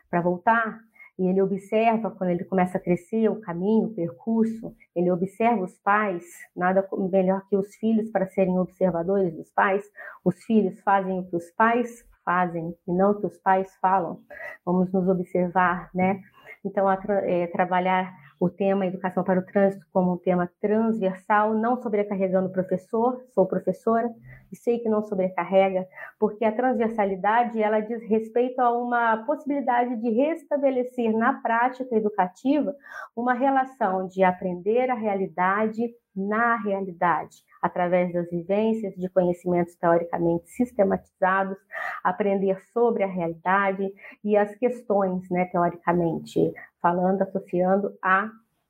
para 0.10 0.22
voltar, 0.22 0.79
e 1.20 1.28
ele 1.28 1.42
observa, 1.42 2.10
quando 2.10 2.30
ele 2.30 2.46
começa 2.46 2.78
a 2.78 2.82
crescer, 2.82 3.30
o 3.30 3.42
caminho, 3.42 3.88
o 3.88 3.94
percurso, 3.94 4.74
ele 4.96 5.12
observa 5.12 5.66
os 5.66 5.78
pais, 5.80 6.24
nada 6.56 6.88
melhor 7.12 7.46
que 7.50 7.58
os 7.58 7.76
filhos 7.76 8.10
para 8.10 8.26
serem 8.28 8.58
observadores 8.58 9.36
dos 9.36 9.52
pais. 9.52 9.84
Os 10.24 10.42
filhos 10.46 10.80
fazem 10.80 11.20
o 11.20 11.30
que 11.30 11.36
os 11.36 11.52
pais 11.52 12.06
fazem 12.24 12.74
e 12.88 12.94
não 12.94 13.12
o 13.12 13.20
que 13.20 13.28
os 13.28 13.38
pais 13.38 13.70
falam. 13.82 14.22
Vamos 14.66 14.94
nos 14.94 15.10
observar, 15.10 15.90
né? 15.94 16.22
Então, 16.64 16.90
é, 16.90 17.48
trabalhar 17.48 18.14
o 18.39 18.50
tema 18.50 18.86
Educação 18.86 19.24
para 19.24 19.39
o 19.39 19.46
Trânsito 19.46 19.86
como 19.91 20.13
um 20.13 20.17
tema 20.17 20.50
transversal, 20.62 21.53
não 21.53 21.75
sobrecarregando 21.75 22.48
o 22.48 22.51
professor, 22.51 23.22
sou 23.34 23.46
professora 23.46 24.10
e 24.51 24.55
sei 24.55 24.79
que 24.79 24.88
não 24.88 25.03
sobrecarrega, 25.03 25.86
porque 26.17 26.46
a 26.46 26.51
transversalidade 26.51 27.62
ela 27.62 27.81
diz 27.81 28.01
respeito 28.08 28.60
a 28.60 28.72
uma 28.72 29.17
possibilidade 29.25 29.98
de 29.98 30.10
restabelecer 30.12 31.12
na 31.12 31.34
prática 31.34 31.96
educativa 31.96 32.74
uma 33.15 33.34
relação 33.34 34.08
de 34.08 34.24
aprender 34.24 34.89
a 34.89 34.96
realidade 34.96 35.93
na 36.15 36.58
realidade, 36.58 37.38
através 37.62 38.12
das 38.12 38.29
vivências 38.29 38.93
de 38.96 39.10
conhecimentos 39.10 39.75
teoricamente 39.75 40.50
sistematizados, 40.50 41.58
aprender 42.03 42.60
sobre 42.74 43.03
a 43.03 43.08
realidade 43.08 43.89
e 44.24 44.36
as 44.36 44.53
questões, 44.55 45.29
né, 45.29 45.46
teoricamente 45.46 46.53
falando, 46.81 47.21
associando 47.21 47.98
a 48.01 48.29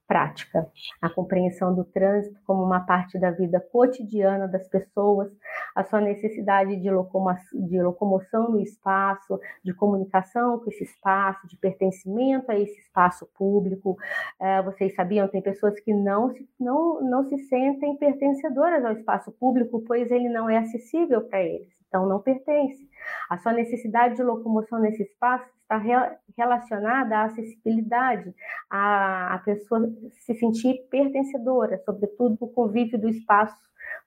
prática, 0.09 0.67
a 0.99 1.07
compreensão 1.07 1.73
do 1.75 1.85
trânsito 1.85 2.41
como 2.43 2.63
uma 2.63 2.79
parte 2.79 3.19
da 3.19 3.29
vida 3.29 3.59
cotidiana 3.71 4.47
das 4.47 4.67
pessoas, 4.67 5.31
a 5.75 5.83
sua 5.83 6.01
necessidade 6.01 6.77
de, 6.77 6.89
locomo 6.89 7.29
de 7.53 7.79
locomoção 7.79 8.49
no 8.49 8.59
espaço, 8.59 9.39
de 9.63 9.71
comunicação 9.71 10.57
com 10.57 10.69
esse 10.71 10.83
espaço, 10.83 11.47
de 11.47 11.55
pertencimento 11.57 12.51
a 12.51 12.57
esse 12.57 12.79
espaço 12.79 13.27
público. 13.37 13.95
É, 14.41 14.63
vocês 14.63 14.95
sabiam, 14.95 15.27
tem 15.27 15.43
pessoas 15.43 15.79
que 15.79 15.93
não 15.93 16.31
se, 16.31 16.49
não, 16.59 17.01
não 17.01 17.23
se 17.25 17.37
sentem 17.47 17.95
pertencedoras 17.97 18.83
ao 18.83 18.93
espaço 18.93 19.31
público, 19.33 19.83
pois 19.85 20.09
ele 20.09 20.27
não 20.27 20.49
é 20.49 20.57
acessível 20.57 21.21
para 21.21 21.43
eles 21.43 21.79
então 21.89 22.07
não 22.07 22.21
pertence. 22.21 22.87
A 23.29 23.37
sua 23.39 23.51
necessidade 23.51 24.15
de 24.15 24.23
locomoção 24.23 24.79
nesse 24.79 25.01
espaço 25.03 25.49
está 25.69 25.77
re 25.77 25.93
relacionada 26.35 27.17
à 27.17 27.23
acessibilidade, 27.25 28.33
a, 28.69 29.35
a 29.35 29.37
pessoa 29.39 29.87
se 30.21 30.33
sentir 30.35 30.87
pertencedora, 30.89 31.81
sobretudo 31.85 32.37
o 32.39 32.47
convívio 32.47 32.97
do 32.97 33.09
espaço 33.09 33.57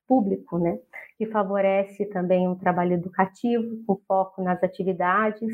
público, 0.09 0.59
né? 0.59 0.79
Que 1.19 1.27
favorece 1.27 2.07
também 2.07 2.49
um 2.49 2.57
trabalho 2.57 2.95
educativo 2.95 3.85
com 3.87 4.01
foco 4.09 4.43
nas 4.43 4.63
atividades, 4.63 5.53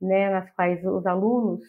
né, 0.00 0.30
nas 0.30 0.50
quais 0.50 0.84
os 0.84 1.06
alunos 1.06 1.62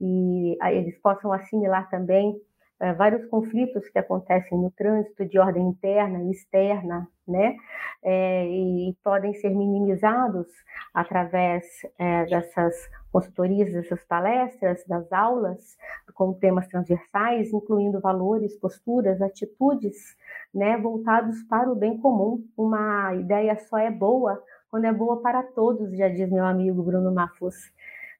e 0.00 0.56
eles 0.62 0.98
possam 1.00 1.32
assimilar 1.32 1.88
também 1.90 2.40
é, 2.80 2.92
vários 2.92 3.26
conflitos 3.26 3.88
que 3.88 3.98
acontecem 3.98 4.56
no 4.56 4.70
trânsito 4.70 5.26
de 5.26 5.38
ordem 5.38 5.68
interna 5.68 6.22
e 6.22 6.30
externa, 6.30 7.08
né? 7.26 7.56
É, 8.02 8.46
e 8.46 8.96
podem 9.02 9.34
ser 9.34 9.50
minimizados 9.50 10.46
através 10.94 11.64
é, 11.98 12.24
dessas 12.26 12.74
consultorias, 13.12 13.72
dessas 13.72 14.04
palestras, 14.04 14.84
das 14.86 15.10
aulas, 15.12 15.76
com 16.14 16.32
temas 16.32 16.68
transversais, 16.68 17.52
incluindo 17.52 18.00
valores, 18.00 18.58
posturas, 18.58 19.20
atitudes, 19.22 20.16
né, 20.54 20.76
voltados 20.76 21.42
para 21.44 21.70
o 21.70 21.74
bem 21.74 21.98
comum. 21.98 22.44
Uma 22.56 23.14
ideia 23.14 23.58
só 23.58 23.78
é 23.78 23.90
boa 23.90 24.42
quando 24.70 24.84
é 24.84 24.92
boa 24.92 25.20
para 25.22 25.42
todos, 25.42 25.96
já 25.96 26.08
diz 26.08 26.30
meu 26.30 26.44
amigo 26.44 26.82
Bruno 26.82 27.12
Mafus, 27.12 27.56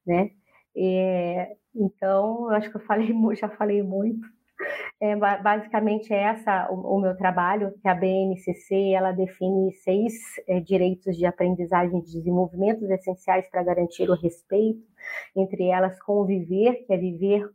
né? 0.05 0.31
É, 0.75 1.55
então, 1.75 2.49
eu 2.49 2.55
acho 2.55 2.69
que 2.69 2.77
eu 2.77 2.81
falei, 2.81 3.09
já 3.35 3.49
falei 3.49 3.83
muito. 3.83 4.27
É, 5.01 5.15
basicamente 5.15 6.13
é 6.13 6.23
essa 6.23 6.69
o, 6.69 6.97
o, 6.97 6.99
meu 6.99 7.15
trabalho, 7.15 7.73
que 7.81 7.87
a 7.87 7.95
BNCC 7.95 8.91
ela 8.93 9.11
define 9.11 9.71
seis 9.71 10.13
é, 10.47 10.59
direitos 10.59 11.15
de 11.15 11.25
aprendizagem 11.25 12.01
de 12.01 12.11
desenvolvimentos 12.11 12.89
essenciais 12.89 13.49
para 13.49 13.63
garantir 13.63 14.09
o 14.09 14.15
respeito, 14.15 14.83
entre 15.35 15.69
elas 15.69 16.01
conviver, 16.01 16.85
que 16.85 16.93
é 16.93 16.97
viver 16.97 17.49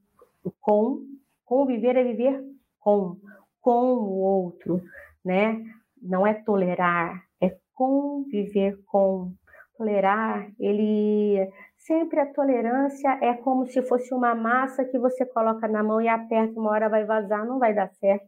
com, 0.61 1.02
conviver 1.44 1.96
é 1.96 2.04
viver 2.04 2.42
com, 2.80 3.18
com 3.61 3.94
o 3.94 4.18
outro, 4.20 4.82
né? 5.25 5.62
Não 6.00 6.26
é 6.26 6.34
tolerar, 6.34 7.23
é 7.40 7.56
conviver 7.75 8.78
com. 8.87 9.32
Tolerar, 9.76 10.52
ele 10.61 11.50
Sempre 11.87 12.19
a 12.19 12.33
tolerância 12.33 13.19
é 13.21 13.35
como 13.35 13.67
se 13.67 13.83
fosse 13.83 14.14
uma 14.14 14.35
massa 14.35 14.87
que 14.87 14.99
você 14.99 15.26
coloca 15.26 15.69
na 15.69 15.83
mão 15.83 16.00
e 16.00 16.09
aperta, 16.09 16.59
uma 16.59 16.71
hora 16.71 16.88
vai 16.88 17.05
vazar, 17.05 17.47
não 17.47 17.59
vai 17.59 17.75
dar 17.75 17.91
certo, 17.97 18.26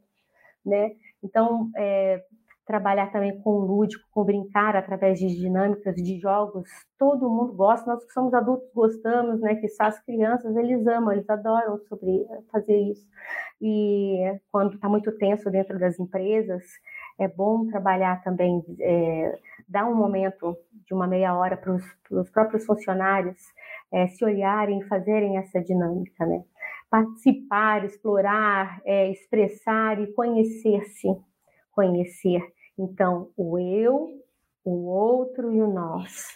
né? 0.65 0.91
Então, 1.23 1.71
é, 1.75 2.23
trabalhar 2.67 3.11
também 3.11 3.41
com 3.41 3.51
o 3.51 3.65
lúdico, 3.65 4.05
com 4.11 4.25
brincar 4.25 4.77
através 4.77 5.19
de 5.19 5.29
dinâmicas, 5.29 5.95
de 5.95 6.21
jogos, 6.21 6.69
todo 6.99 7.31
mundo 7.31 7.55
gosta, 7.55 7.91
nós 7.91 8.05
que 8.05 8.13
somos 8.13 8.35
adultos 8.35 8.69
gostamos, 8.75 9.41
né? 9.41 9.55
Que 9.55 9.69
as 9.81 10.05
crianças, 10.05 10.55
eles 10.55 10.87
amam, 10.87 11.13
eles 11.13 11.31
adoram 11.31 11.79
sobre 11.89 12.27
fazer 12.53 12.77
isso. 12.77 13.07
E 13.63 14.39
quando 14.53 14.75
está 14.75 14.87
muito 14.87 15.11
tenso 15.17 15.51
dentro 15.51 15.79
das 15.79 15.99
empresas, 15.99 16.63
é 17.19 17.29
bom 17.29 17.67
trabalhar 17.67 18.23
também, 18.23 18.63
é, 18.81 19.39
dar 19.69 19.87
um 19.87 19.95
momento 19.95 20.57
de 20.87 20.95
uma 20.95 21.07
meia 21.07 21.35
hora 21.35 21.57
para 21.57 21.75
os 22.11 22.31
próprios 22.31 22.65
funcionários 22.65 23.41
é, 23.93 24.07
se 24.09 24.25
olharem, 24.25 24.83
fazerem 24.83 25.39
essa 25.39 25.61
dinâmica, 25.61 26.27
né? 26.27 26.43
participar, 26.91 27.85
explorar, 27.85 28.81
é, 28.85 29.11
expressar 29.11 30.01
e 30.01 30.13
conhecer-se. 30.13 31.09
Conhecer, 31.73 32.43
então, 32.79 33.31
o 33.37 33.59
eu, 33.59 34.09
o 34.65 34.87
outro 34.87 35.53
e 35.53 35.61
o 35.61 35.71
nós, 35.71 36.27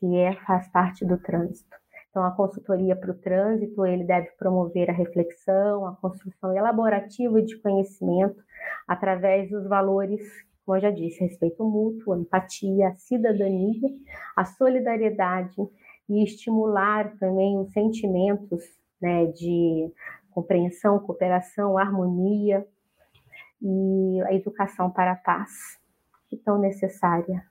que 0.00 0.16
é, 0.16 0.32
faz 0.46 0.66
parte 0.68 1.04
do 1.04 1.18
trânsito. 1.18 1.76
Então, 2.10 2.24
a 2.24 2.30
consultoria 2.30 2.96
para 2.96 3.10
o 3.10 3.14
trânsito, 3.14 3.84
ele 3.86 4.04
deve 4.04 4.30
promover 4.38 4.90
a 4.90 4.94
reflexão, 4.94 5.86
a 5.86 5.94
construção 5.96 6.56
elaborativa 6.56 7.40
de 7.42 7.56
conhecimento 7.58 8.42
através 8.86 9.50
dos 9.50 9.66
valores, 9.68 10.20
como 10.64 10.76
eu 10.76 10.82
já 10.82 10.90
disse, 10.90 11.20
respeito 11.20 11.64
mútuo, 11.64 12.16
empatia, 12.16 12.88
a 12.88 12.94
cidadania, 12.94 13.88
a 14.34 14.44
solidariedade 14.44 15.56
e 16.08 16.24
estimular 16.24 17.14
também 17.18 17.58
os 17.58 17.70
sentimentos 17.72 18.64
né, 19.00 19.26
de 19.26 19.92
compreensão, 20.30 20.98
cooperação, 20.98 21.76
harmonia 21.76 22.66
e 23.60 24.22
a 24.26 24.32
educação 24.32 24.90
para 24.90 25.12
a 25.12 25.16
paz, 25.16 25.78
que 26.28 26.36
tão 26.36 26.58
necessária. 26.58 27.44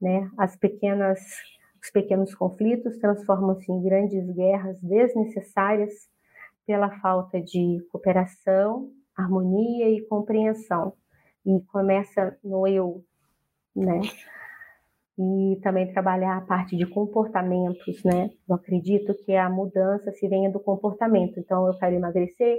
Né? 0.00 0.30
As 0.36 0.56
pequenas, 0.56 1.20
os 1.88 1.90
pequenos 1.90 2.34
conflitos 2.34 2.98
transformam-se 2.98 3.72
em 3.72 3.82
grandes 3.82 4.30
guerras 4.34 4.78
desnecessárias 4.82 5.90
pela 6.66 6.90
falta 7.00 7.40
de 7.40 7.78
cooperação, 7.90 8.90
harmonia 9.16 9.88
e 9.88 10.06
compreensão. 10.06 10.92
E 11.46 11.62
começa 11.72 12.36
no 12.44 12.66
eu, 12.66 13.02
né? 13.74 14.00
e 15.18 15.58
também 15.62 15.90
trabalhar 15.90 16.36
a 16.36 16.42
parte 16.42 16.76
de 16.76 16.86
comportamentos, 16.86 18.04
né? 18.04 18.30
Eu 18.46 18.56
acredito 18.56 19.14
que 19.24 19.34
a 19.34 19.48
mudança 19.48 20.12
se 20.12 20.28
venha 20.28 20.52
do 20.52 20.60
comportamento. 20.60 21.40
Então, 21.40 21.66
eu 21.66 21.76
quero 21.78 21.96
emagrecer, 21.96 22.58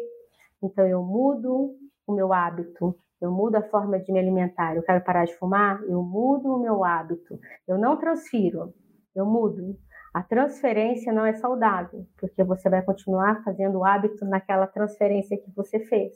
então 0.62 0.86
eu 0.88 1.04
mudo 1.04 1.76
o 2.08 2.14
meu 2.14 2.34
hábito, 2.34 2.98
eu 3.22 3.32
mudo 3.32 3.58
a 3.58 3.62
forma 3.62 4.00
de 4.00 4.12
me 4.12 4.20
alimentar. 4.20 4.76
Eu 4.76 4.82
quero 4.82 5.04
parar 5.04 5.26
de 5.26 5.38
fumar, 5.38 5.82
eu 5.84 6.02
mudo 6.02 6.56
o 6.56 6.60
meu 6.60 6.84
hábito. 6.84 7.40
Eu 7.68 7.78
não 7.78 7.96
transfiro, 7.96 8.74
eu 9.16 9.26
mudo. 9.26 9.78
A 10.14 10.24
transferência 10.24 11.14
não 11.14 11.26
é 11.26 11.34
saudável, 11.34 12.08
porque 12.18 12.44
você 12.44 12.70
vai 12.70 12.82
continuar 12.82 13.44
fazendo 13.44 13.80
o 13.80 13.86
hábito 13.86 14.26
naquela 14.26 14.66
transferência 14.66 15.38
que 15.38 15.52
você 15.56 15.80
fez. 15.80 16.14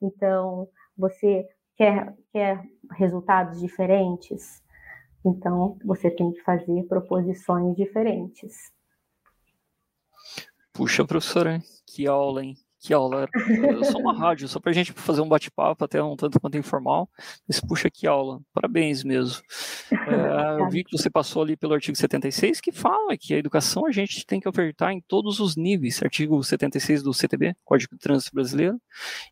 Então, 0.00 0.68
você 0.96 1.46
quer, 1.76 2.14
quer 2.32 2.62
resultados 2.92 3.60
diferentes? 3.60 4.62
Então, 5.24 5.78
você 5.84 6.10
tem 6.10 6.32
que 6.32 6.40
fazer 6.42 6.84
proposições 6.84 7.76
diferentes. 7.76 8.72
Puxa, 10.72 11.04
professora, 11.04 11.60
que 11.86 12.06
aula, 12.06 12.44
hein? 12.44 12.56
Que 12.84 12.92
aula. 12.92 13.26
Só 13.90 13.96
uma 13.96 14.12
rádio, 14.12 14.46
só 14.46 14.60
para 14.60 14.70
a 14.70 14.74
gente 14.74 14.92
fazer 14.92 15.22
um 15.22 15.28
bate-papo, 15.28 15.82
até 15.82 16.02
um 16.02 16.14
tanto 16.14 16.38
quanto 16.38 16.58
informal. 16.58 17.08
Mas, 17.48 17.58
puxa, 17.58 17.88
que 17.90 18.06
aula. 18.06 18.42
Parabéns 18.52 19.02
mesmo. 19.02 19.42
É, 20.04 20.60
eu 20.60 20.68
vi 20.68 20.84
que 20.84 20.96
você 20.96 21.08
passou 21.08 21.42
ali 21.42 21.56
pelo 21.56 21.72
artigo 21.72 21.96
76, 21.96 22.60
que 22.60 22.72
fala 22.72 23.16
que 23.16 23.32
a 23.32 23.38
educação 23.38 23.86
a 23.86 23.90
gente 23.90 24.26
tem 24.26 24.38
que 24.38 24.48
ofertar 24.48 24.92
em 24.92 25.00
todos 25.00 25.40
os 25.40 25.56
níveis. 25.56 26.02
Artigo 26.02 26.42
76 26.42 27.02
do 27.02 27.14
CTB, 27.14 27.54
Código 27.64 27.94
de 27.94 28.00
Trânsito 28.00 28.34
Brasileiro, 28.34 28.78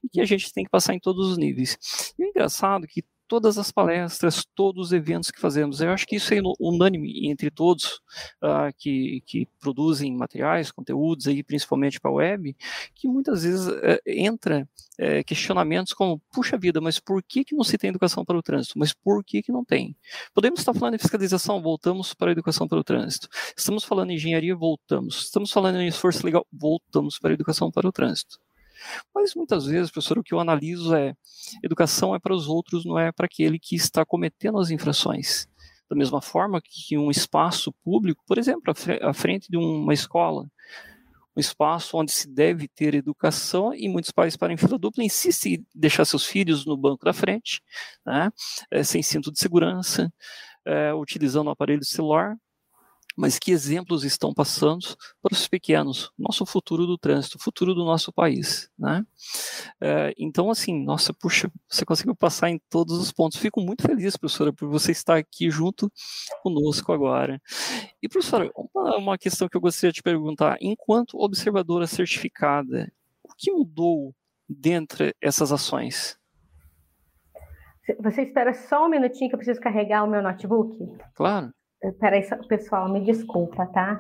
e 0.03 0.09
que 0.09 0.21
a 0.21 0.25
gente 0.25 0.53
tem 0.53 0.65
que 0.65 0.71
passar 0.71 0.95
em 0.95 1.01
todos 1.01 1.29
os 1.29 1.37
níveis. 1.37 1.77
E 2.19 2.25
o 2.25 2.29
engraçado 2.29 2.85
é 2.85 2.87
que 2.87 3.05
todas 3.33 3.57
as 3.57 3.73
palestras, 3.73 4.45
todos 4.55 4.89
os 4.89 4.93
eventos 4.93 5.31
que 5.31 5.41
fazemos. 5.41 5.81
Eu 5.81 5.89
acho 5.89 6.07
que 6.07 6.17
isso 6.17 6.35
é 6.35 6.39
unânime 6.61 7.31
entre 7.31 7.51
todos 7.51 8.03
uh, 8.43 8.71
que, 8.77 9.23
que 9.25 9.49
produzem 9.59 10.15
materiais, 10.15 10.71
conteúdos, 10.71 11.27
aí, 11.27 11.43
principalmente 11.43 11.99
para 11.99 12.11
a 12.11 12.15
web, 12.15 12.55
que 12.95 13.09
muitas 13.09 13.43
vezes 13.43 13.69
uh, 13.69 13.99
entra 14.07 14.69
uh, 15.01 15.25
questionamentos 15.25 15.95
como, 15.95 16.21
puxa 16.31 16.59
vida, 16.59 16.79
mas 16.79 17.01
por 17.01 17.23
que, 17.23 17.43
que 17.43 17.55
não 17.55 17.65
se 17.65 17.79
tem 17.79 17.89
educação 17.89 18.23
para 18.23 18.37
o 18.37 18.43
trânsito? 18.43 18.79
Mas 18.79 18.93
por 18.93 19.25
que, 19.25 19.41
que 19.41 19.51
não 19.51 19.65
tem? 19.65 19.97
Podemos 20.35 20.61
estar 20.61 20.75
falando 20.75 20.97
em 20.97 20.99
fiscalização, 20.99 21.63
voltamos 21.63 22.13
para 22.13 22.29
a 22.29 22.33
educação 22.33 22.69
para 22.69 22.81
o 22.81 22.85
trânsito. 22.85 23.29
Estamos 23.57 23.83
falando 23.83 24.11
em 24.11 24.17
engenharia, 24.17 24.55
voltamos. 24.55 25.23
Estamos 25.23 25.51
falando 25.51 25.81
em 25.81 25.89
esforço 25.89 26.23
legal, 26.27 26.47
voltamos 26.53 27.19
para 27.19 27.31
a 27.31 27.33
educação 27.33 27.71
para 27.71 27.89
o 27.89 27.93
trânsito. 27.93 28.39
Mas 29.15 29.35
muitas 29.35 29.67
vezes, 29.67 29.91
professor, 29.91 30.19
o 30.19 30.23
que 30.23 30.35
eu 30.35 30.41
analiso 30.41 30.95
é 30.95 31.15
educação 31.63 32.15
é 32.15 32.19
para 32.19 32.35
os 32.35 32.49
outros, 32.49 32.85
não 32.85 32.99
é 32.99 33.13
para 33.13 33.27
aquele 33.27 33.59
que 33.59 33.77
está 33.77 34.05
cometendo 34.05 34.59
as 34.59 34.71
infrações. 34.71 35.49
Da 35.89 35.97
mesma 35.97 36.23
forma 36.23 36.61
que 36.63 36.97
um 36.97 37.11
espaço 37.11 37.73
público, 37.85 38.23
por 38.27 38.39
exemplo, 38.39 38.73
à 39.03 39.13
frente 39.13 39.51
de 39.51 39.57
uma 39.57 39.93
escola, 39.93 40.47
um 41.37 41.41
espaço 41.41 41.97
onde 41.97 42.13
se 42.13 42.29
deve 42.29 42.69
ter 42.69 42.95
educação 42.95 43.75
e 43.75 43.89
muitos 43.89 44.11
pais 44.11 44.37
param 44.37 44.55
em 44.55 44.59
fila 44.59 44.79
dupla 44.79 45.03
insistem 45.03 45.55
em 45.55 45.67
deixar 45.75 46.05
seus 46.05 46.25
filhos 46.25 46.67
no 46.67 46.77
banco 46.77 47.05
da 47.05 47.13
frente, 47.13 47.63
né, 48.05 48.31
é, 48.71 48.83
sem 48.83 49.03
cinto 49.03 49.33
de 49.33 49.39
segurança, 49.39 50.13
é, 50.65 50.93
utilizando 50.95 51.47
o 51.49 51.51
aparelho 51.51 51.85
celular, 51.85 52.37
mas 53.17 53.39
que 53.39 53.53
exemplos 53.53 54.05
estão 54.05 54.33
passando 54.33 54.87
para 55.21 55.33
os 55.33 55.47
pequenos, 55.47 56.11
nosso 56.19 56.45
futuro 56.47 56.87
do 56.87 56.99
trânsito, 56.99 57.39
futuro 57.39 57.75
do 57.75 57.85
nosso 57.85 58.13
país, 58.13 58.71
né? 58.79 59.05
É, 59.81 60.15
então, 60.19 60.51
assim, 60.51 60.83
nossa, 60.85 61.13
puxa, 61.13 61.51
você 61.69 61.85
conseguiu 61.85 62.15
passar 62.15 62.51
em 62.51 62.61
todos 62.71 62.99
os 62.99 63.13
pontos. 63.13 63.39
Fico 63.39 63.61
muito 63.61 63.83
feliz, 63.83 64.17
professora, 64.17 64.53
por 64.53 64.69
você 64.69 64.93
estar 64.93 65.17
aqui 65.17 65.51
junto 65.51 65.91
conosco 66.43 66.93
agora. 66.93 67.41
E, 68.03 68.09
professora, 68.09 68.51
uma, 68.55 68.97
uma 68.97 69.19
questão 69.19 69.49
que 69.49 69.57
eu 69.57 69.61
gostaria 69.61 69.93
de 69.93 70.03
perguntar, 70.03 70.57
enquanto 70.61 71.19
observadora 71.19 71.87
certificada, 71.87 72.93
o 73.23 73.35
que 73.37 73.51
mudou 73.51 74.15
dentre 74.49 75.15
essas 75.21 75.53
ações? 75.53 76.19
Você 78.01 78.23
espera 78.23 78.55
só 78.55 78.87
um 78.87 78.89
minutinho 78.89 79.29
que 79.29 79.35
eu 79.35 79.39
preciso 79.39 79.61
carregar 79.61 80.05
o 80.05 80.11
meu 80.11 80.23
notebook? 80.23 80.79
Claro. 81.15 81.53
Peraí, 81.99 82.23
pessoal, 82.49 82.89
me 82.89 83.01
desculpa, 83.01 83.67
tá? 83.67 83.99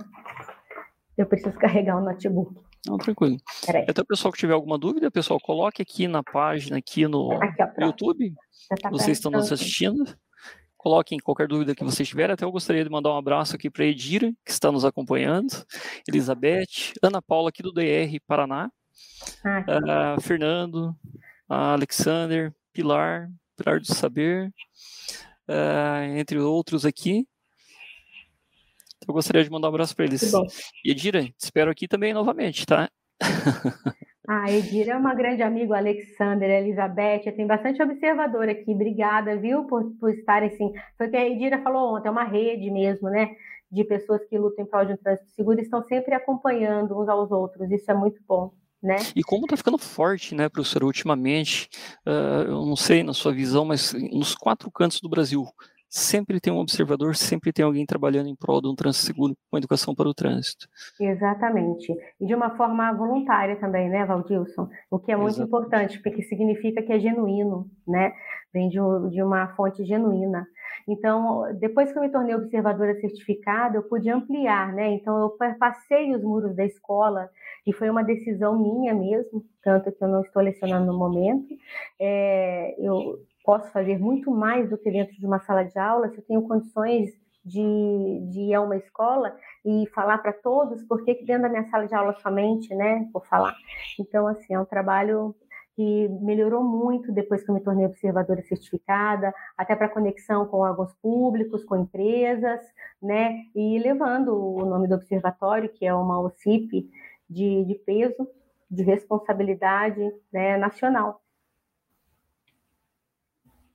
Eu 1.17 1.27
preciso 1.27 1.59
carregar 1.59 1.97
o 1.97 2.05
notebook. 2.05 2.55
Não, 2.87 2.97
tranquilo. 2.97 3.37
Peraí. 3.65 3.87
Até 3.89 4.03
o 4.03 4.07
pessoal 4.07 4.33
que 4.33 4.39
tiver 4.39 4.55
alguma 4.55 4.79
dúvida, 4.79 5.11
pessoal, 5.11 5.41
coloque 5.41 5.83
aqui 5.83 6.09
na 6.09 6.23
página, 6.23 6.79
aqui 6.79 7.07
no 7.07 7.33
aqui, 7.33 7.63
ó, 7.63 7.85
YouTube. 7.85 8.35
Tá 8.81 8.91
vocês 8.91 9.19
estão 9.19 9.31
nos 9.31 9.53
assistindo. 9.53 10.05
Coloquem 10.77 11.19
qualquer 11.19 11.47
dúvida 11.47 11.77
que 11.77 11.85
vocês 11.85 12.09
tiverem. 12.09 12.35
Até 12.35 12.45
eu 12.45 12.51
gostaria 12.51 12.83
de 12.83 12.91
mandar 12.91 13.11
um 13.11 13.17
abraço 13.17 13.55
aqui 13.55 13.71
para 13.71 13.85
a 13.85 13.87
Edira, 13.87 14.33
que 14.45 14.51
está 14.51 14.73
nos 14.73 14.85
acompanhando, 14.85 15.65
Elizabeth, 16.09 16.93
Ana 17.01 17.23
Paula, 17.23 17.51
aqui 17.51 17.63
do 17.63 17.73
DR 17.73 18.19
Paraná, 18.27 18.69
ah, 19.45 20.17
uh, 20.17 20.21
Fernando, 20.21 20.97
Alexander, 21.49 22.53
Pilar, 22.73 23.31
Pilar 23.57 23.79
do 23.79 23.87
Saber, 23.87 24.53
uh, 25.49 26.19
entre 26.19 26.41
outros 26.41 26.85
aqui. 26.85 27.29
Eu 29.07 29.15
gostaria 29.15 29.45
de 29.45 29.51
mandar 29.51 29.69
um 29.69 29.71
abraço 29.71 29.95
para 29.95 30.05
eles. 30.05 30.33
E 30.85 30.91
Edira, 30.91 31.23
te 31.23 31.35
espero 31.39 31.71
aqui 31.71 31.89
também 31.89 32.13
novamente, 32.15 32.67
tá? 32.67 32.89
Ah, 34.29 34.51
Edira 34.51 34.93
é 34.93 34.97
uma 34.97 35.15
grande 35.15 35.43
amiga, 35.43 35.77
Alexander, 35.77 36.49
Elizabeth, 36.49 37.33
tem 37.35 37.47
bastante 37.47 37.83
observador 37.83 38.49
aqui. 38.49 38.71
Obrigada, 38.71 39.37
viu, 39.37 39.65
por, 39.65 39.91
por 39.99 40.11
estarem 40.11 40.49
assim. 40.49 40.73
Foi 40.97 41.09
o 41.09 41.11
que 41.11 41.17
a 41.17 41.29
Edira 41.29 41.61
falou 41.61 41.97
ontem, 41.97 42.09
é 42.09 42.11
uma 42.11 42.25
rede 42.25 42.71
mesmo, 42.71 43.11
né? 43.11 43.31
De 43.71 43.83
pessoas 43.85 44.25
que 44.27 44.39
lutam 44.39 44.65
em 44.65 44.69
prol 44.69 44.85
de 44.85 44.93
um 44.93 44.97
trânsito 44.97 45.29
seguro 45.31 45.59
e 45.59 45.63
estão 45.63 45.83
sempre 45.83 46.15
acompanhando 46.15 46.99
uns 46.99 47.09
aos 47.09 47.33
outros. 47.33 47.71
Isso 47.71 47.91
é 47.91 47.95
muito 47.95 48.23
bom. 48.27 48.53
Né? 48.83 48.97
E 49.15 49.23
como 49.23 49.45
está 49.45 49.57
ficando 49.57 49.79
forte, 49.79 50.35
né, 50.35 50.49
professor, 50.49 50.83
ultimamente, 50.83 51.69
uh, 52.05 52.43
eu 52.49 52.67
não 52.67 52.75
sei 52.75 53.05
na 53.05 53.15
sua 53.15 53.33
visão, 53.33 53.65
mas 53.65 53.93
nos 53.93 54.35
quatro 54.35 54.69
cantos 54.73 55.01
do 55.01 55.09
Brasil, 55.09 55.45
sempre 55.93 56.41
tem 56.41 56.51
um 56.51 56.59
observador, 56.59 57.15
sempre 57.15 57.53
tem 57.53 57.63
alguém 57.63 57.85
trabalhando 57.85 58.27
em 58.27 58.35
prol 58.35 58.63
de 58.63 58.69
um 58.69 58.75
trânsito 58.75 59.05
seguro 59.05 59.37
com 59.51 59.59
educação 59.59 59.95
para 59.95 60.09
o 60.09 60.15
trânsito. 60.15 60.67
Exatamente. 60.99 61.95
E 62.19 62.25
de 62.27 62.35
uma 62.35 62.57
forma 62.57 62.91
voluntária 62.95 63.57
também, 63.57 63.91
né, 63.91 64.03
Valdilson? 64.07 64.71
O 64.91 64.99
que 64.99 65.13
é 65.13 65.17
muito 65.17 65.37
Exatamente. 65.37 65.49
importante, 65.49 66.03
porque 66.03 66.23
significa 66.23 66.83
que 66.83 66.93
é 66.93 66.99
genuíno, 66.99 67.71
né? 67.87 68.15
Vem 68.55 68.71
de, 68.71 68.79
de 69.11 69.23
uma 69.23 69.49
fonte 69.55 69.85
genuína. 69.85 70.47
Então, 70.89 71.45
depois 71.61 71.93
que 71.93 71.99
eu 71.99 72.03
me 72.03 72.11
tornei 72.11 72.35
observadora 72.35 72.99
certificada, 72.99 73.77
eu 73.77 73.83
pude 73.83 74.09
ampliar, 74.09 74.73
né? 74.73 74.93
Então, 74.93 75.21
eu 75.21 75.37
passei 75.59 76.15
os 76.15 76.23
muros 76.23 76.57
da 76.57 76.65
escola 76.65 77.29
e 77.67 77.73
foi 77.73 77.91
uma 77.91 78.03
decisão 78.03 78.59
minha 78.59 78.95
mesmo, 78.95 79.45
tanto 79.63 79.93
que 79.93 80.03
eu 80.03 80.09
não 80.09 80.23
estou 80.23 80.43
lecionando 80.43 80.87
no 80.87 80.99
momento. 80.99 81.55
É, 82.01 82.75
eu 82.79 83.21
posso 83.45 83.71
fazer 83.71 83.99
muito 83.99 84.31
mais 84.31 84.69
do 84.71 84.79
que 84.79 84.91
dentro 84.91 85.15
de 85.17 85.27
uma 85.27 85.41
sala 85.41 85.65
de 85.65 85.79
aula, 85.79 86.09
se 86.09 86.19
eu 86.19 86.25
tenho 86.25 86.43
condições 86.43 87.11
de, 87.45 88.29
de 88.31 88.41
ir 88.41 88.55
a 88.55 88.61
uma 88.61 88.77
escola 88.77 89.37
e 89.65 89.87
falar 89.95 90.19
para 90.19 90.33
todos, 90.33 90.83
por 90.85 91.05
que 91.05 91.15
dentro 91.25 91.43
da 91.43 91.49
minha 91.49 91.69
sala 91.69 91.87
de 91.87 91.95
aula 91.95 92.15
somente, 92.21 92.75
né, 92.75 93.09
por 93.13 93.27
falar. 93.27 93.55
Então, 93.99 94.27
assim, 94.27 94.55
é 94.55 94.61
um 94.61 94.65
trabalho 94.65 95.35
que 95.75 96.09
melhorou 96.21 96.63
muito 96.63 97.11
depois 97.11 97.43
que 97.43 97.51
eu 97.51 97.55
me 97.55 97.63
tornei 97.63 97.87
observadora 97.87 98.43
certificada, 98.43 99.35
até 99.57 99.75
para 99.75 99.89
conexão 99.89 100.47
com 100.47 100.59
órgãos 100.59 100.93
públicos, 101.01 101.65
com 101.65 101.77
empresas, 101.77 102.61
né, 103.03 103.43
e 103.55 103.79
levando 103.79 104.37
o 104.37 104.65
nome 104.65 104.87
do 104.87 104.95
observatório, 104.95 105.73
que 105.73 105.87
é 105.87 105.95
uma 105.95 106.21
OCIP 106.21 106.91
de, 107.29 107.65
de 107.65 107.75
peso, 107.87 108.29
de 108.71 108.83
responsabilidade 108.83 110.01
né, 110.33 110.57
nacional. 110.59 111.22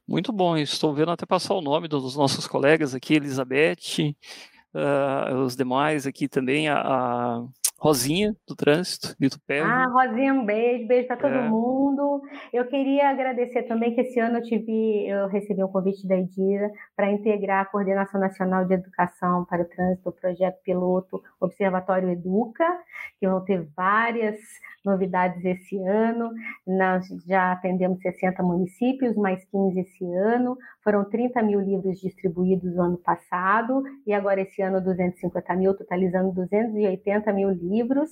Muito 0.07 0.31
bom, 0.31 0.55
estou 0.55 0.93
vendo 0.93 1.11
até 1.11 1.25
passar 1.25 1.53
o 1.53 1.61
nome 1.61 1.89
dos 1.89 2.15
nossos 2.15 2.47
colegas 2.47 2.95
aqui, 2.95 3.15
Elizabeth, 3.15 4.15
uh, 4.73 5.35
os 5.43 5.53
demais 5.53 6.07
aqui 6.07 6.29
também, 6.29 6.69
a, 6.69 6.79
a 6.79 7.45
Rosinha, 7.77 8.33
do 8.47 8.55
trânsito, 8.55 9.13
Lito 9.19 9.37
Pé. 9.45 9.59
Ah, 9.59 9.85
Rosinha, 9.85 10.33
um 10.33 10.45
beijo, 10.45 10.87
beijo 10.87 11.07
para 11.07 11.17
todo 11.17 11.35
é. 11.35 11.49
mundo. 11.49 12.21
Eu 12.51 12.65
queria 12.65 13.09
agradecer 13.09 13.63
também 13.63 13.93
que 13.93 14.01
esse 14.01 14.17
ano 14.19 14.37
eu 14.37 14.43
tive, 14.43 15.07
eu 15.07 15.27
recebi 15.27 15.61
um 15.61 15.67
convite 15.67 16.07
da 16.07 16.17
Edira 16.17 16.71
para 16.95 17.11
integrar 17.11 17.63
a 17.63 17.65
Coordenação 17.65 18.19
Nacional 18.19 18.65
de 18.65 18.73
Educação 18.73 19.45
para 19.45 19.61
o 19.61 19.65
Trânsito, 19.65 20.09
o 20.09 20.13
projeto 20.13 20.59
piloto 20.63 21.21
Observatório 21.39 22.09
Educa, 22.09 22.65
que 23.19 23.27
vão 23.27 23.43
ter 23.43 23.67
várias 23.75 24.39
novidades 24.87 25.43
esse 25.45 25.77
ano. 25.83 26.31
Nós 26.65 27.05
já 27.27 27.51
atendemos 27.51 28.01
60 28.01 28.41
municípios, 28.41 29.15
mais 29.15 29.43
15 29.45 29.79
esse 29.79 30.05
ano. 30.13 30.57
Foram 30.83 31.05
30 31.05 31.43
mil 31.43 31.59
livros 31.59 31.99
distribuídos 31.99 32.73
no 32.73 32.81
ano 32.81 32.97
passado 32.97 33.83
e 34.05 34.13
agora 34.13 34.41
esse 34.41 34.61
ano 34.61 34.81
250 34.81 35.55
mil, 35.55 35.77
totalizando 35.77 36.31
280 36.31 37.31
mil 37.33 37.51
livros, 37.51 38.09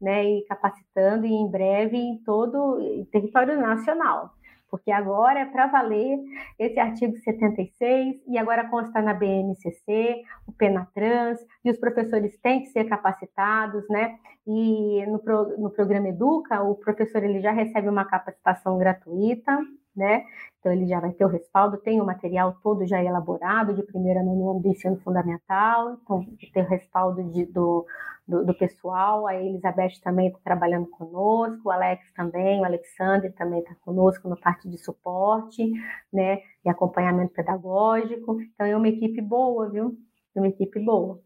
né? 0.00 0.24
E 0.24 0.44
capacitando 0.46 1.26
e 1.26 1.32
em 1.32 1.50
breve 1.50 1.96
em 1.96 2.18
todo 2.18 2.78
o 2.78 3.06
território 3.06 3.60
nacional 3.60 4.37
porque 4.70 4.90
agora 4.90 5.40
é 5.40 5.44
para 5.44 5.66
valer 5.66 6.18
esse 6.58 6.78
artigo 6.78 7.16
76 7.16 8.16
e 8.26 8.38
agora 8.38 8.68
consta 8.68 9.00
na 9.00 9.14
BNCC, 9.14 10.22
o 10.46 10.52
Penatrans, 10.52 11.38
e 11.64 11.70
os 11.70 11.78
professores 11.78 12.38
têm 12.38 12.62
que 12.62 12.68
ser 12.68 12.84
capacitados, 12.84 13.88
né? 13.88 14.18
E 14.46 15.04
no, 15.06 15.20
no 15.58 15.70
programa 15.70 16.08
Educa, 16.08 16.62
o 16.62 16.74
professor 16.74 17.22
ele 17.22 17.40
já 17.40 17.52
recebe 17.52 17.88
uma 17.88 18.04
capacitação 18.04 18.78
gratuita, 18.78 19.58
né? 19.94 20.24
Então 20.58 20.72
ele 20.72 20.86
já 20.86 21.00
vai 21.00 21.12
ter 21.12 21.24
o 21.24 21.28
respaldo, 21.28 21.76
tem 21.78 22.00
o 22.00 22.06
material 22.06 22.56
todo 22.62 22.86
já 22.86 23.02
elaborado 23.02 23.74
de 23.74 23.82
primeira 23.82 24.22
no 24.22 24.50
ano 24.50 24.60
do 24.60 24.68
ensino 24.68 24.96
fundamental, 24.98 25.98
então 26.02 26.24
tem 26.52 26.62
o 26.62 26.68
respaldo 26.68 27.22
de, 27.24 27.44
do, 27.46 27.86
do, 28.28 28.44
do, 28.44 28.54
pessoal, 28.54 29.26
a 29.26 29.34
Elizabeth 29.34 30.00
também 30.02 30.28
está 30.28 30.38
trabalhando 30.44 30.86
conosco, 30.90 31.68
o 31.68 31.70
Alex 31.70 32.12
também, 32.12 32.60
o 32.60 32.64
Alexandre 32.64 33.32
também 33.32 33.60
está 33.60 33.74
conosco 33.80 34.28
no 34.28 34.38
parte 34.38 34.68
de 34.68 34.76
suporte, 34.76 35.72
né, 36.12 36.42
e 36.64 36.68
acompanhamento 36.68 37.32
pedagógico, 37.32 38.38
então 38.40 38.66
é 38.66 38.76
uma 38.76 38.88
equipe 38.88 39.22
boa, 39.22 39.70
viu? 39.70 39.96
É 40.34 40.40
uma 40.40 40.48
equipe 40.48 40.78
boa. 40.78 41.20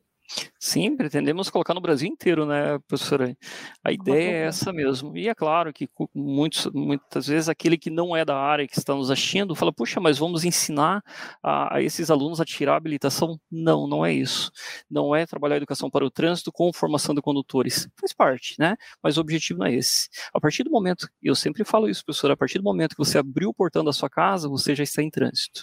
Sim, 0.73 0.97
pretendemos 0.97 1.51
colocar 1.51 1.75
no 1.75 1.83
Brasil 1.83 2.09
inteiro, 2.09 2.47
né, 2.47 2.79
professora? 2.89 3.37
A 3.85 3.93
ideia 3.93 4.31
é 4.31 4.47
essa 4.47 4.73
mesmo. 4.73 5.15
E 5.15 5.29
é 5.29 5.35
claro 5.35 5.71
que 5.71 5.87
muitos, 6.15 6.67
muitas 6.73 7.27
vezes 7.27 7.47
aquele 7.47 7.77
que 7.77 7.91
não 7.91 8.17
é 8.17 8.25
da 8.25 8.39
área 8.39 8.67
que 8.67 8.79
está 8.79 8.95
nos 8.95 9.11
assistindo 9.11 9.55
fala, 9.55 9.71
puxa, 9.71 10.01
mas 10.01 10.17
vamos 10.17 10.47
ensinar 10.47 11.03
a, 11.43 11.77
a, 11.77 11.83
esses 11.83 12.11
alunos 12.11 12.41
a 12.41 12.45
tirar 12.47 12.73
a 12.73 12.77
habilitação? 12.77 13.39
Não, 13.51 13.87
não 13.87 14.03
é 14.03 14.15
isso. 14.15 14.51
Não 14.91 15.15
é 15.15 15.27
trabalhar 15.27 15.57
a 15.57 15.59
educação 15.59 15.91
para 15.91 16.07
o 16.07 16.11
trânsito 16.11 16.51
com 16.51 16.73
formação 16.73 17.15
de 17.15 17.21
condutores. 17.21 17.87
Faz 18.01 18.15
parte, 18.15 18.55
né? 18.59 18.75
Mas 19.03 19.19
o 19.19 19.21
objetivo 19.21 19.59
não 19.59 19.67
é 19.67 19.75
esse. 19.75 20.09
A 20.33 20.41
partir 20.41 20.63
do 20.65 20.71
momento, 20.71 21.07
eu 21.23 21.35
sempre 21.35 21.67
falo 21.67 21.87
isso, 21.87 22.03
professora, 22.03 22.33
a 22.33 22.37
partir 22.37 22.57
do 22.57 22.65
momento 22.65 22.97
que 22.97 23.05
você 23.05 23.19
abriu 23.19 23.51
o 23.51 23.55
portão 23.55 23.85
da 23.85 23.93
sua 23.93 24.09
casa, 24.09 24.49
você 24.49 24.75
já 24.75 24.85
está 24.85 25.03
em 25.03 25.11
trânsito. 25.11 25.61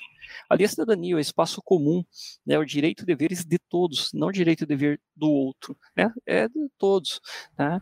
Ali 0.49 0.63
a 0.63 0.67
cidadania, 0.67 1.15
o 1.15 1.19
espaço 1.19 1.61
comum, 1.63 2.03
né, 2.45 2.57
o 2.57 2.65
direito 2.65 3.03
e 3.03 3.05
deveres 3.05 3.45
de 3.45 3.57
todos, 3.57 4.11
não 4.13 4.29
o 4.29 4.31
direito 4.31 4.63
e 4.63 4.67
dever 4.67 4.99
do 5.15 5.29
outro, 5.29 5.77
né, 5.95 6.11
é 6.25 6.47
de 6.47 6.69
todos. 6.77 7.19
Né? 7.57 7.79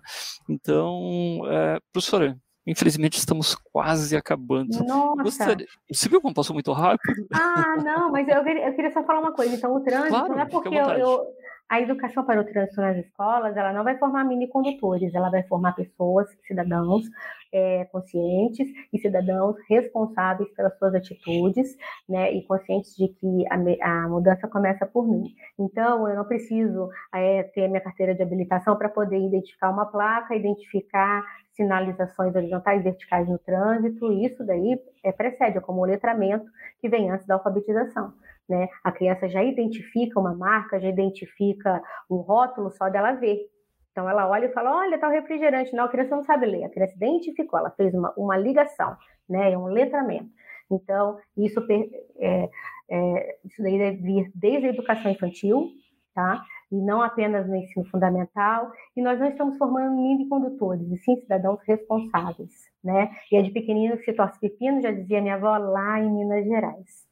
Então, 0.49 1.41
é, 1.45 1.79
professora, 1.91 2.37
Infelizmente 2.67 3.17
estamos 3.17 3.55
quase 3.71 4.13
acabando. 4.17 4.77
Nossa! 4.85 5.23
Gostaria... 5.23 5.65
Você 5.89 6.09
viu 6.09 6.19
como 6.19 6.33
passou 6.33 6.53
muito 6.53 6.73
rápido? 6.73 7.25
Ah, 7.33 7.77
não, 7.81 8.11
mas 8.11 8.27
eu, 8.27 8.45
eu 8.45 8.75
queria 8.75 8.91
só 8.91 9.05
falar 9.05 9.21
uma 9.21 9.31
coisa. 9.31 9.55
Então, 9.55 9.73
o 9.73 9.79
trânsito 9.79 10.09
claro, 10.09 10.33
não 10.33 10.39
é 10.41 10.45
porque 10.45 10.67
eu, 10.67 10.89
eu, 10.89 11.27
a 11.69 11.81
educação 11.81 12.23
para 12.23 12.39
o 12.39 12.45
trânsito 12.45 12.79
nas 12.79 12.97
escolas, 12.97 13.55
ela 13.57 13.73
não 13.73 13.83
vai 13.83 13.97
formar 13.97 14.23
mini 14.23 14.47
condutores, 14.47 15.13
ela 15.13 15.29
vai 15.29 15.43
formar 15.43 15.73
pessoas, 15.73 16.27
cidadãos 16.47 17.03
é, 17.51 17.85
conscientes 17.85 18.67
e 18.93 18.99
cidadãos 18.99 19.55
responsáveis 19.69 20.49
pelas 20.53 20.77
suas 20.77 20.95
atitudes, 20.95 21.75
né, 22.07 22.31
e 22.33 22.45
conscientes 22.45 22.95
de 22.95 23.09
que 23.09 23.45
a, 23.49 24.03
a 24.03 24.07
mudança 24.07 24.47
começa 24.47 24.85
por 24.85 25.07
mim. 25.07 25.33
Então, 25.59 26.07
eu 26.07 26.15
não 26.15 26.25
preciso 26.25 26.89
é, 27.13 27.43
ter 27.43 27.67
minha 27.67 27.81
carteira 27.81 28.15
de 28.15 28.23
habilitação 28.23 28.77
para 28.77 28.89
poder 28.89 29.19
identificar 29.19 29.69
uma 29.69 29.85
placa, 29.85 30.35
identificar 30.35 31.23
sinalizações 31.53 32.35
horizontais 32.35 32.79
e 32.81 32.83
verticais 32.83 33.27
no 33.27 33.39
trânsito, 33.39 34.13
isso 34.13 34.45
daí 34.45 34.79
é, 35.03 35.11
precede, 35.11 35.57
é 35.57 35.61
como 35.61 35.81
o 35.81 35.85
letramento 35.85 36.45
que 36.79 36.87
vem 36.87 37.09
antes 37.09 37.25
da 37.25 37.33
alfabetização. 37.33 38.13
Né? 38.47 38.69
A 38.83 38.91
criança 38.91 39.27
já 39.27 39.43
identifica 39.43 40.19
uma 40.19 40.33
marca, 40.33 40.79
já 40.79 40.87
identifica 40.87 41.81
um 42.09 42.17
rótulo 42.17 42.71
só 42.71 42.89
dela 42.89 43.13
ver. 43.13 43.39
Então 43.91 44.09
ela 44.09 44.29
olha 44.29 44.45
e 44.45 44.53
fala: 44.53 44.77
olha, 44.77 44.99
tá 44.99 45.07
o 45.07 45.11
refrigerante. 45.11 45.75
Não, 45.75 45.85
a 45.85 45.89
criança 45.89 46.15
não 46.15 46.23
sabe 46.23 46.45
ler, 46.45 46.63
a 46.63 46.69
criança 46.69 46.95
identificou, 46.95 47.59
ela 47.59 47.71
fez 47.71 47.93
uma, 47.93 48.13
uma 48.15 48.37
ligação, 48.37 48.95
né? 49.27 49.51
É 49.51 49.57
um 49.57 49.65
letramento. 49.65 50.29
Então, 50.69 51.17
isso, 51.35 51.65
é, 52.19 52.49
é, 52.89 53.37
isso 53.43 53.61
daí 53.61 53.77
deve 53.77 53.97
vir 53.97 54.31
desde 54.35 54.67
a 54.67 54.69
educação 54.69 55.11
infantil, 55.11 55.69
tá? 56.13 56.43
E 56.71 56.75
não 56.75 57.01
apenas 57.01 57.47
no 57.47 57.55
ensino 57.55 57.85
fundamental. 57.85 58.71
E 58.95 59.01
nós 59.01 59.19
não 59.19 59.29
estamos 59.29 59.57
formando 59.57 59.95
mini 59.95 60.27
condutores, 60.27 60.91
e 60.91 60.97
sim 60.97 61.15
cidadãos 61.17 61.59
responsáveis, 61.65 62.69
né? 62.83 63.09
E 63.31 63.37
é 63.37 63.41
de 63.41 63.51
pequenino 63.51 63.97
que 63.97 64.03
se 64.03 64.13
torce 64.13 64.39
pepino, 64.39 64.81
já 64.81 64.91
dizia 64.91 65.21
minha 65.21 65.35
avó 65.35 65.57
lá 65.57 65.99
em 65.99 66.11
Minas 66.11 66.45
Gerais. 66.45 67.06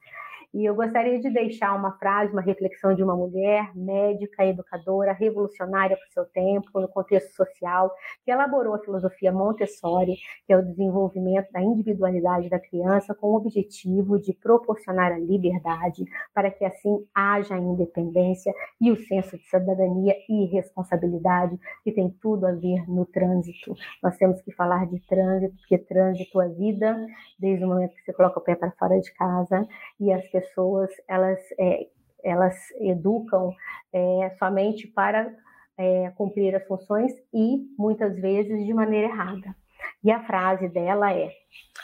E 0.56 0.64
eu 0.64 0.74
gostaria 0.74 1.20
de 1.20 1.30
deixar 1.30 1.76
uma 1.76 1.92
frase, 1.98 2.32
uma 2.32 2.42
reflexão 2.42 2.96
de 2.96 3.04
uma 3.04 3.14
mulher 3.14 3.76
médica, 3.76 4.46
educadora, 4.46 5.12
revolucionária 5.12 5.98
para 5.98 6.08
o 6.08 6.14
seu 6.14 6.26
tempo, 6.32 6.80
no 6.80 6.88
contexto 6.88 7.36
social, 7.36 7.94
que 8.24 8.32
elaborou 8.32 8.74
a 8.74 8.80
filosofia 8.80 9.34
Montessori, 9.34 10.16
que 10.48 10.54
é 10.54 10.58
o 10.58 10.64
desenvolvimento 10.64 11.52
da 11.52 11.62
individualidade 11.62 12.50
da 12.50 12.58
criança 12.58 13.14
com 13.14 13.32
o 13.32 13.36
objetivo 13.36 14.18
de 14.18 14.32
proporcionar 14.32 15.12
a 15.12 15.20
liberdade 15.20 16.06
para 16.34 16.50
que 16.50 16.64
assim 16.64 17.06
haja 17.14 17.56
a 17.56 17.60
independência 17.60 18.54
e 18.80 18.94
o 18.94 18.96
senso 18.96 19.38
de 19.38 19.44
cidadania 19.50 20.16
e 20.30 20.46
responsabilidade 20.46 21.60
que 21.84 21.92
tem 21.92 22.10
tudo 22.22 22.48
a 22.48 22.54
ver 22.54 22.90
no 22.90 23.06
trânsito. 23.06 23.76
Nós 24.02 24.16
temos 24.16 24.42
que 24.42 24.54
falar 24.54 24.88
de 24.88 25.02
trânsito, 25.06 25.54
porque 25.58 25.78
trânsito 25.78 26.40
é 26.40 26.48
vida, 26.48 26.96
desde 27.38 27.66
o 27.66 27.68
momento 27.68 27.94
que 27.94 28.06
você 28.06 28.14
coloca 28.14 28.40
o 28.40 28.42
pé 28.42 28.56
para 28.56 28.72
fora 28.72 28.98
de 29.02 29.14
casa 29.16 29.68
e 30.00 30.14
as 30.14 30.26
pessoas 30.28 30.45
pessoas 30.46 30.90
elas, 31.08 31.40
é, 31.60 31.88
elas 32.24 32.56
educam 32.80 33.54
é, 33.94 34.36
somente 34.38 34.88
para 34.88 35.34
é, 35.78 36.12
cumprir 36.12 36.56
as 36.56 36.66
funções 36.68 37.12
e 37.34 37.66
muitas 37.78 38.16
vezes 38.20 38.66
de 38.66 38.74
maneira 38.74 39.08
errada. 39.08 39.56
E 40.04 40.12
a 40.12 40.24
frase 40.24 40.68
dela 40.70 41.14
é: 41.14 41.30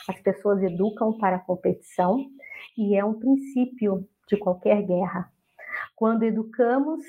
as 0.07 0.19
pessoas 0.21 0.61
educam 0.63 1.17
para 1.17 1.37
a 1.37 1.39
competição 1.39 2.25
e 2.77 2.95
é 2.95 3.03
um 3.03 3.13
princípio 3.13 4.07
de 4.27 4.37
qualquer 4.37 4.81
guerra. 4.83 5.31
Quando 5.95 6.23
educamos 6.23 7.01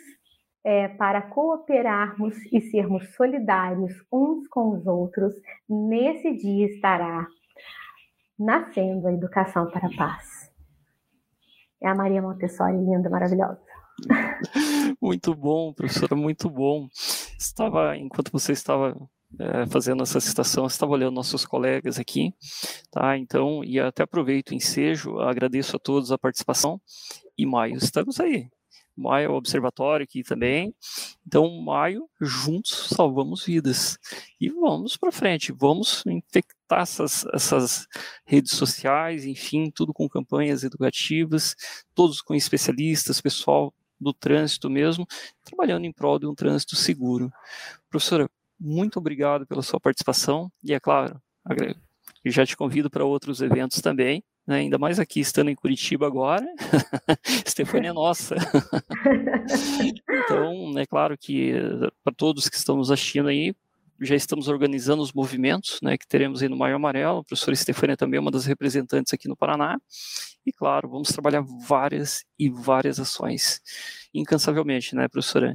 é, 0.64 0.88
para 0.88 1.22
cooperarmos 1.22 2.36
e 2.52 2.60
sermos 2.60 3.14
solidários 3.14 3.92
uns 4.12 4.46
com 4.48 4.70
os 4.76 4.86
outros, 4.86 5.34
nesse 5.68 6.34
dia 6.36 6.66
estará 6.66 7.26
nascendo 8.38 9.06
a 9.06 9.12
educação 9.12 9.70
para 9.70 9.86
a 9.86 9.96
paz. 9.96 10.51
É 11.82 11.88
a 11.88 11.94
Maria 11.94 12.22
Montessori, 12.22 12.76
linda, 12.76 13.10
maravilhosa. 13.10 13.58
Muito 15.00 15.34
bom, 15.34 15.72
professora, 15.72 16.14
muito 16.16 16.48
bom. 16.48 16.88
Estava, 17.38 17.96
enquanto 17.96 18.30
você 18.30 18.52
estava 18.52 18.96
é, 19.38 19.66
fazendo 19.66 20.02
essa 20.02 20.20
citação, 20.20 20.66
estava 20.66 20.92
olhando 20.92 21.14
nossos 21.14 21.44
colegas 21.44 21.98
aqui, 21.98 22.32
tá? 22.90 23.16
Então, 23.18 23.64
e 23.64 23.80
até 23.80 24.02
aproveito 24.02 24.50
o 24.50 24.54
ensejo, 24.54 25.18
agradeço 25.18 25.76
a 25.76 25.78
todos 25.78 26.12
a 26.12 26.18
participação. 26.18 26.80
E 27.36 27.44
maio, 27.44 27.76
estamos 27.76 28.20
aí. 28.20 28.48
Maio 28.96 29.26
é 29.26 29.28
observatório 29.28 30.04
aqui 30.04 30.22
também. 30.22 30.74
Então, 31.26 31.48
maio, 31.62 32.08
juntos 32.20 32.88
salvamos 32.94 33.44
vidas. 33.44 33.98
E 34.40 34.48
vamos 34.48 34.96
para 34.96 35.10
frente, 35.10 35.52
vamos 35.52 36.04
infectar 36.06 36.82
essas, 36.82 37.24
essas 37.32 37.88
redes 38.24 38.52
sociais, 38.52 39.24
enfim, 39.24 39.70
tudo 39.70 39.92
com 39.94 40.08
campanhas 40.08 40.62
educativas, 40.62 41.56
todos 41.94 42.20
com 42.20 42.34
especialistas, 42.34 43.20
pessoal 43.20 43.72
do 43.98 44.12
trânsito 44.12 44.68
mesmo, 44.68 45.06
trabalhando 45.44 45.84
em 45.84 45.92
prol 45.92 46.18
de 46.18 46.26
um 46.26 46.34
trânsito 46.34 46.76
seguro. 46.76 47.32
Professora, 47.88 48.28
muito 48.58 48.98
obrigado 48.98 49.46
pela 49.46 49.62
sua 49.62 49.80
participação 49.80 50.50
e, 50.62 50.74
é 50.74 50.80
claro, 50.80 51.20
já 52.24 52.44
te 52.44 52.56
convido 52.56 52.90
para 52.90 53.04
outros 53.04 53.40
eventos 53.40 53.80
também 53.80 54.22
né? 54.46 54.56
ainda 54.56 54.78
mais 54.78 54.98
aqui 54.98 55.20
estando 55.20 55.50
em 55.50 55.54
Curitiba 55.54 56.06
agora, 56.06 56.46
Stefania 57.46 57.90
é 57.90 57.92
nossa. 57.92 58.36
então, 60.08 60.78
é 60.78 60.86
claro 60.86 61.16
que 61.18 61.52
para 62.04 62.14
todos 62.14 62.48
que 62.48 62.56
estão 62.56 62.76
nos 62.76 62.90
assistindo 62.90 63.28
aí, 63.28 63.54
já 64.00 64.16
estamos 64.16 64.48
organizando 64.48 65.02
os 65.02 65.12
movimentos, 65.12 65.78
né, 65.82 65.96
que 65.96 66.06
teremos 66.06 66.42
aí 66.42 66.48
no 66.48 66.56
Maio 66.56 66.76
Amarelo, 66.76 67.18
a 67.18 67.24
professora 67.24 67.54
Estefânia 67.54 67.96
também 67.96 68.18
é 68.18 68.20
uma 68.20 68.30
das 68.30 68.46
representantes 68.46 69.12
aqui 69.12 69.28
no 69.28 69.36
Paraná, 69.36 69.78
e 70.44 70.52
claro, 70.52 70.88
vamos 70.88 71.08
trabalhar 71.08 71.44
várias 71.68 72.24
e 72.38 72.50
várias 72.50 72.98
ações, 72.98 73.60
incansavelmente, 74.12 74.96
né, 74.96 75.06
professora? 75.08 75.54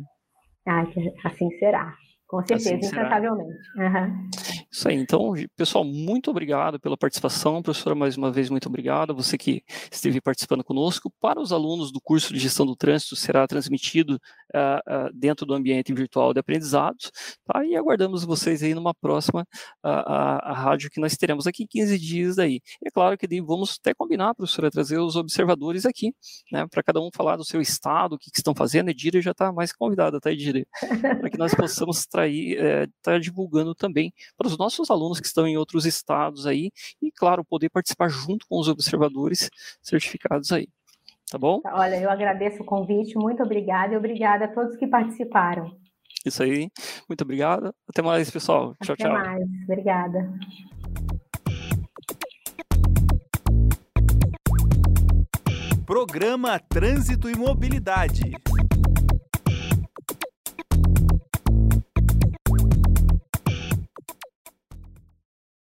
Ah, 0.66 0.86
assim 1.26 1.50
será. 1.60 1.94
Com 2.28 2.46
certeza, 2.46 2.76
assim 2.76 2.88
incansavelmente. 2.88 3.58
Uhum. 3.78 4.30
Isso 4.72 4.88
aí. 4.90 4.96
Então, 4.96 5.34
pessoal, 5.56 5.84
muito 5.84 6.30
obrigado 6.30 6.80
pela 6.80 6.98
participação. 6.98 7.62
Professora, 7.62 7.96
mais 7.96 8.18
uma 8.18 8.32
vez, 8.32 8.50
muito 8.50 8.68
obrigado. 8.68 9.16
Você 9.16 9.38
que 9.38 9.64
esteve 9.92 10.20
participando 10.20 10.64
conosco. 10.64 11.12
Para 11.22 11.40
os 11.40 11.52
alunos 11.52 11.92
do 11.92 12.02
curso 12.02 12.34
de 12.34 12.40
Gestão 12.40 12.66
do 12.66 12.76
Trânsito, 12.76 13.16
será 13.16 13.48
transmitido 13.48 14.20
uh, 14.54 15.08
uh, 15.08 15.14
dentro 15.14 15.46
do 15.46 15.54
ambiente 15.54 15.94
virtual 15.94 16.34
de 16.34 16.40
aprendizado. 16.40 16.98
Tá? 17.46 17.66
E 17.66 17.76
aguardamos 17.76 18.24
vocês 18.24 18.62
aí 18.62 18.74
numa 18.74 18.94
próxima 18.94 19.42
uh, 19.84 19.88
a, 19.88 20.52
a 20.52 20.54
rádio 20.54 20.90
que 20.90 21.00
nós 21.00 21.16
teremos 21.16 21.48
aqui 21.48 21.66
15 21.66 21.98
dias 21.98 22.36
daí. 22.36 22.62
E 22.82 22.88
é 22.88 22.92
claro 22.92 23.18
que 23.18 23.28
vamos 23.42 23.78
até 23.80 23.94
combinar, 23.94 24.36
professora, 24.36 24.70
trazer 24.70 25.00
os 25.00 25.16
observadores 25.16 25.86
aqui, 25.86 26.14
né, 26.52 26.66
para 26.70 26.84
cada 26.84 27.00
um 27.00 27.10
falar 27.14 27.36
do 27.38 27.46
seu 27.46 27.62
estado, 27.62 28.14
o 28.14 28.18
que, 28.18 28.32
que 28.32 28.40
estão 28.40 28.54
fazendo. 28.56 28.90
Edira 28.90 29.22
já 29.22 29.32
está 29.32 29.52
mais 29.52 29.72
convidada, 29.72 30.20
tá, 30.20 30.32
Edira? 30.32 30.66
Para 31.20 31.30
que 31.30 31.38
nós 31.38 31.54
possamos 31.54 32.00
estar 32.00 32.28
é, 32.30 32.88
tá 33.02 33.18
divulgando 33.18 33.74
também 33.76 34.14
para 34.38 34.48
os 34.48 34.57
nossos 34.58 34.90
alunos 34.90 35.20
que 35.20 35.28
estão 35.28 35.48
em 35.48 35.58
outros 35.58 35.86
estados 35.86 36.46
aí 36.46 36.72
e, 37.02 37.12
claro, 37.12 37.44
poder 37.44 37.70
participar 37.70 38.10
junto 38.10 38.46
com 38.48 38.60
os 38.60 38.68
observadores 38.68 39.50
certificados 39.82 40.52
aí. 40.52 40.68
Tá 41.30 41.38
bom? 41.38 41.60
Tá, 41.60 41.76
olha, 41.76 42.00
eu 42.00 42.10
agradeço 42.10 42.62
o 42.62 42.66
convite, 42.66 43.18
muito 43.18 43.44
obrigada 43.44 43.94
e 43.94 43.98
obrigada 43.98 44.46
a 44.46 44.48
todos 44.48 44.78
que 44.78 44.88
participaram. 44.88 45.76
Isso 46.26 46.42
aí, 46.42 46.70
muito 47.08 47.22
obrigado. 47.22 47.74
Até 47.88 48.02
mais, 48.02 48.32
pessoal. 48.32 48.72
Até 48.72 48.86
tchau, 48.86 48.96
tchau. 48.96 49.16
Até 49.16 49.30
mais, 49.30 49.44
obrigada. 49.64 50.34
Programa 55.86 56.60
Trânsito 56.60 57.30
e 57.30 57.36
Mobilidade. 57.36 58.34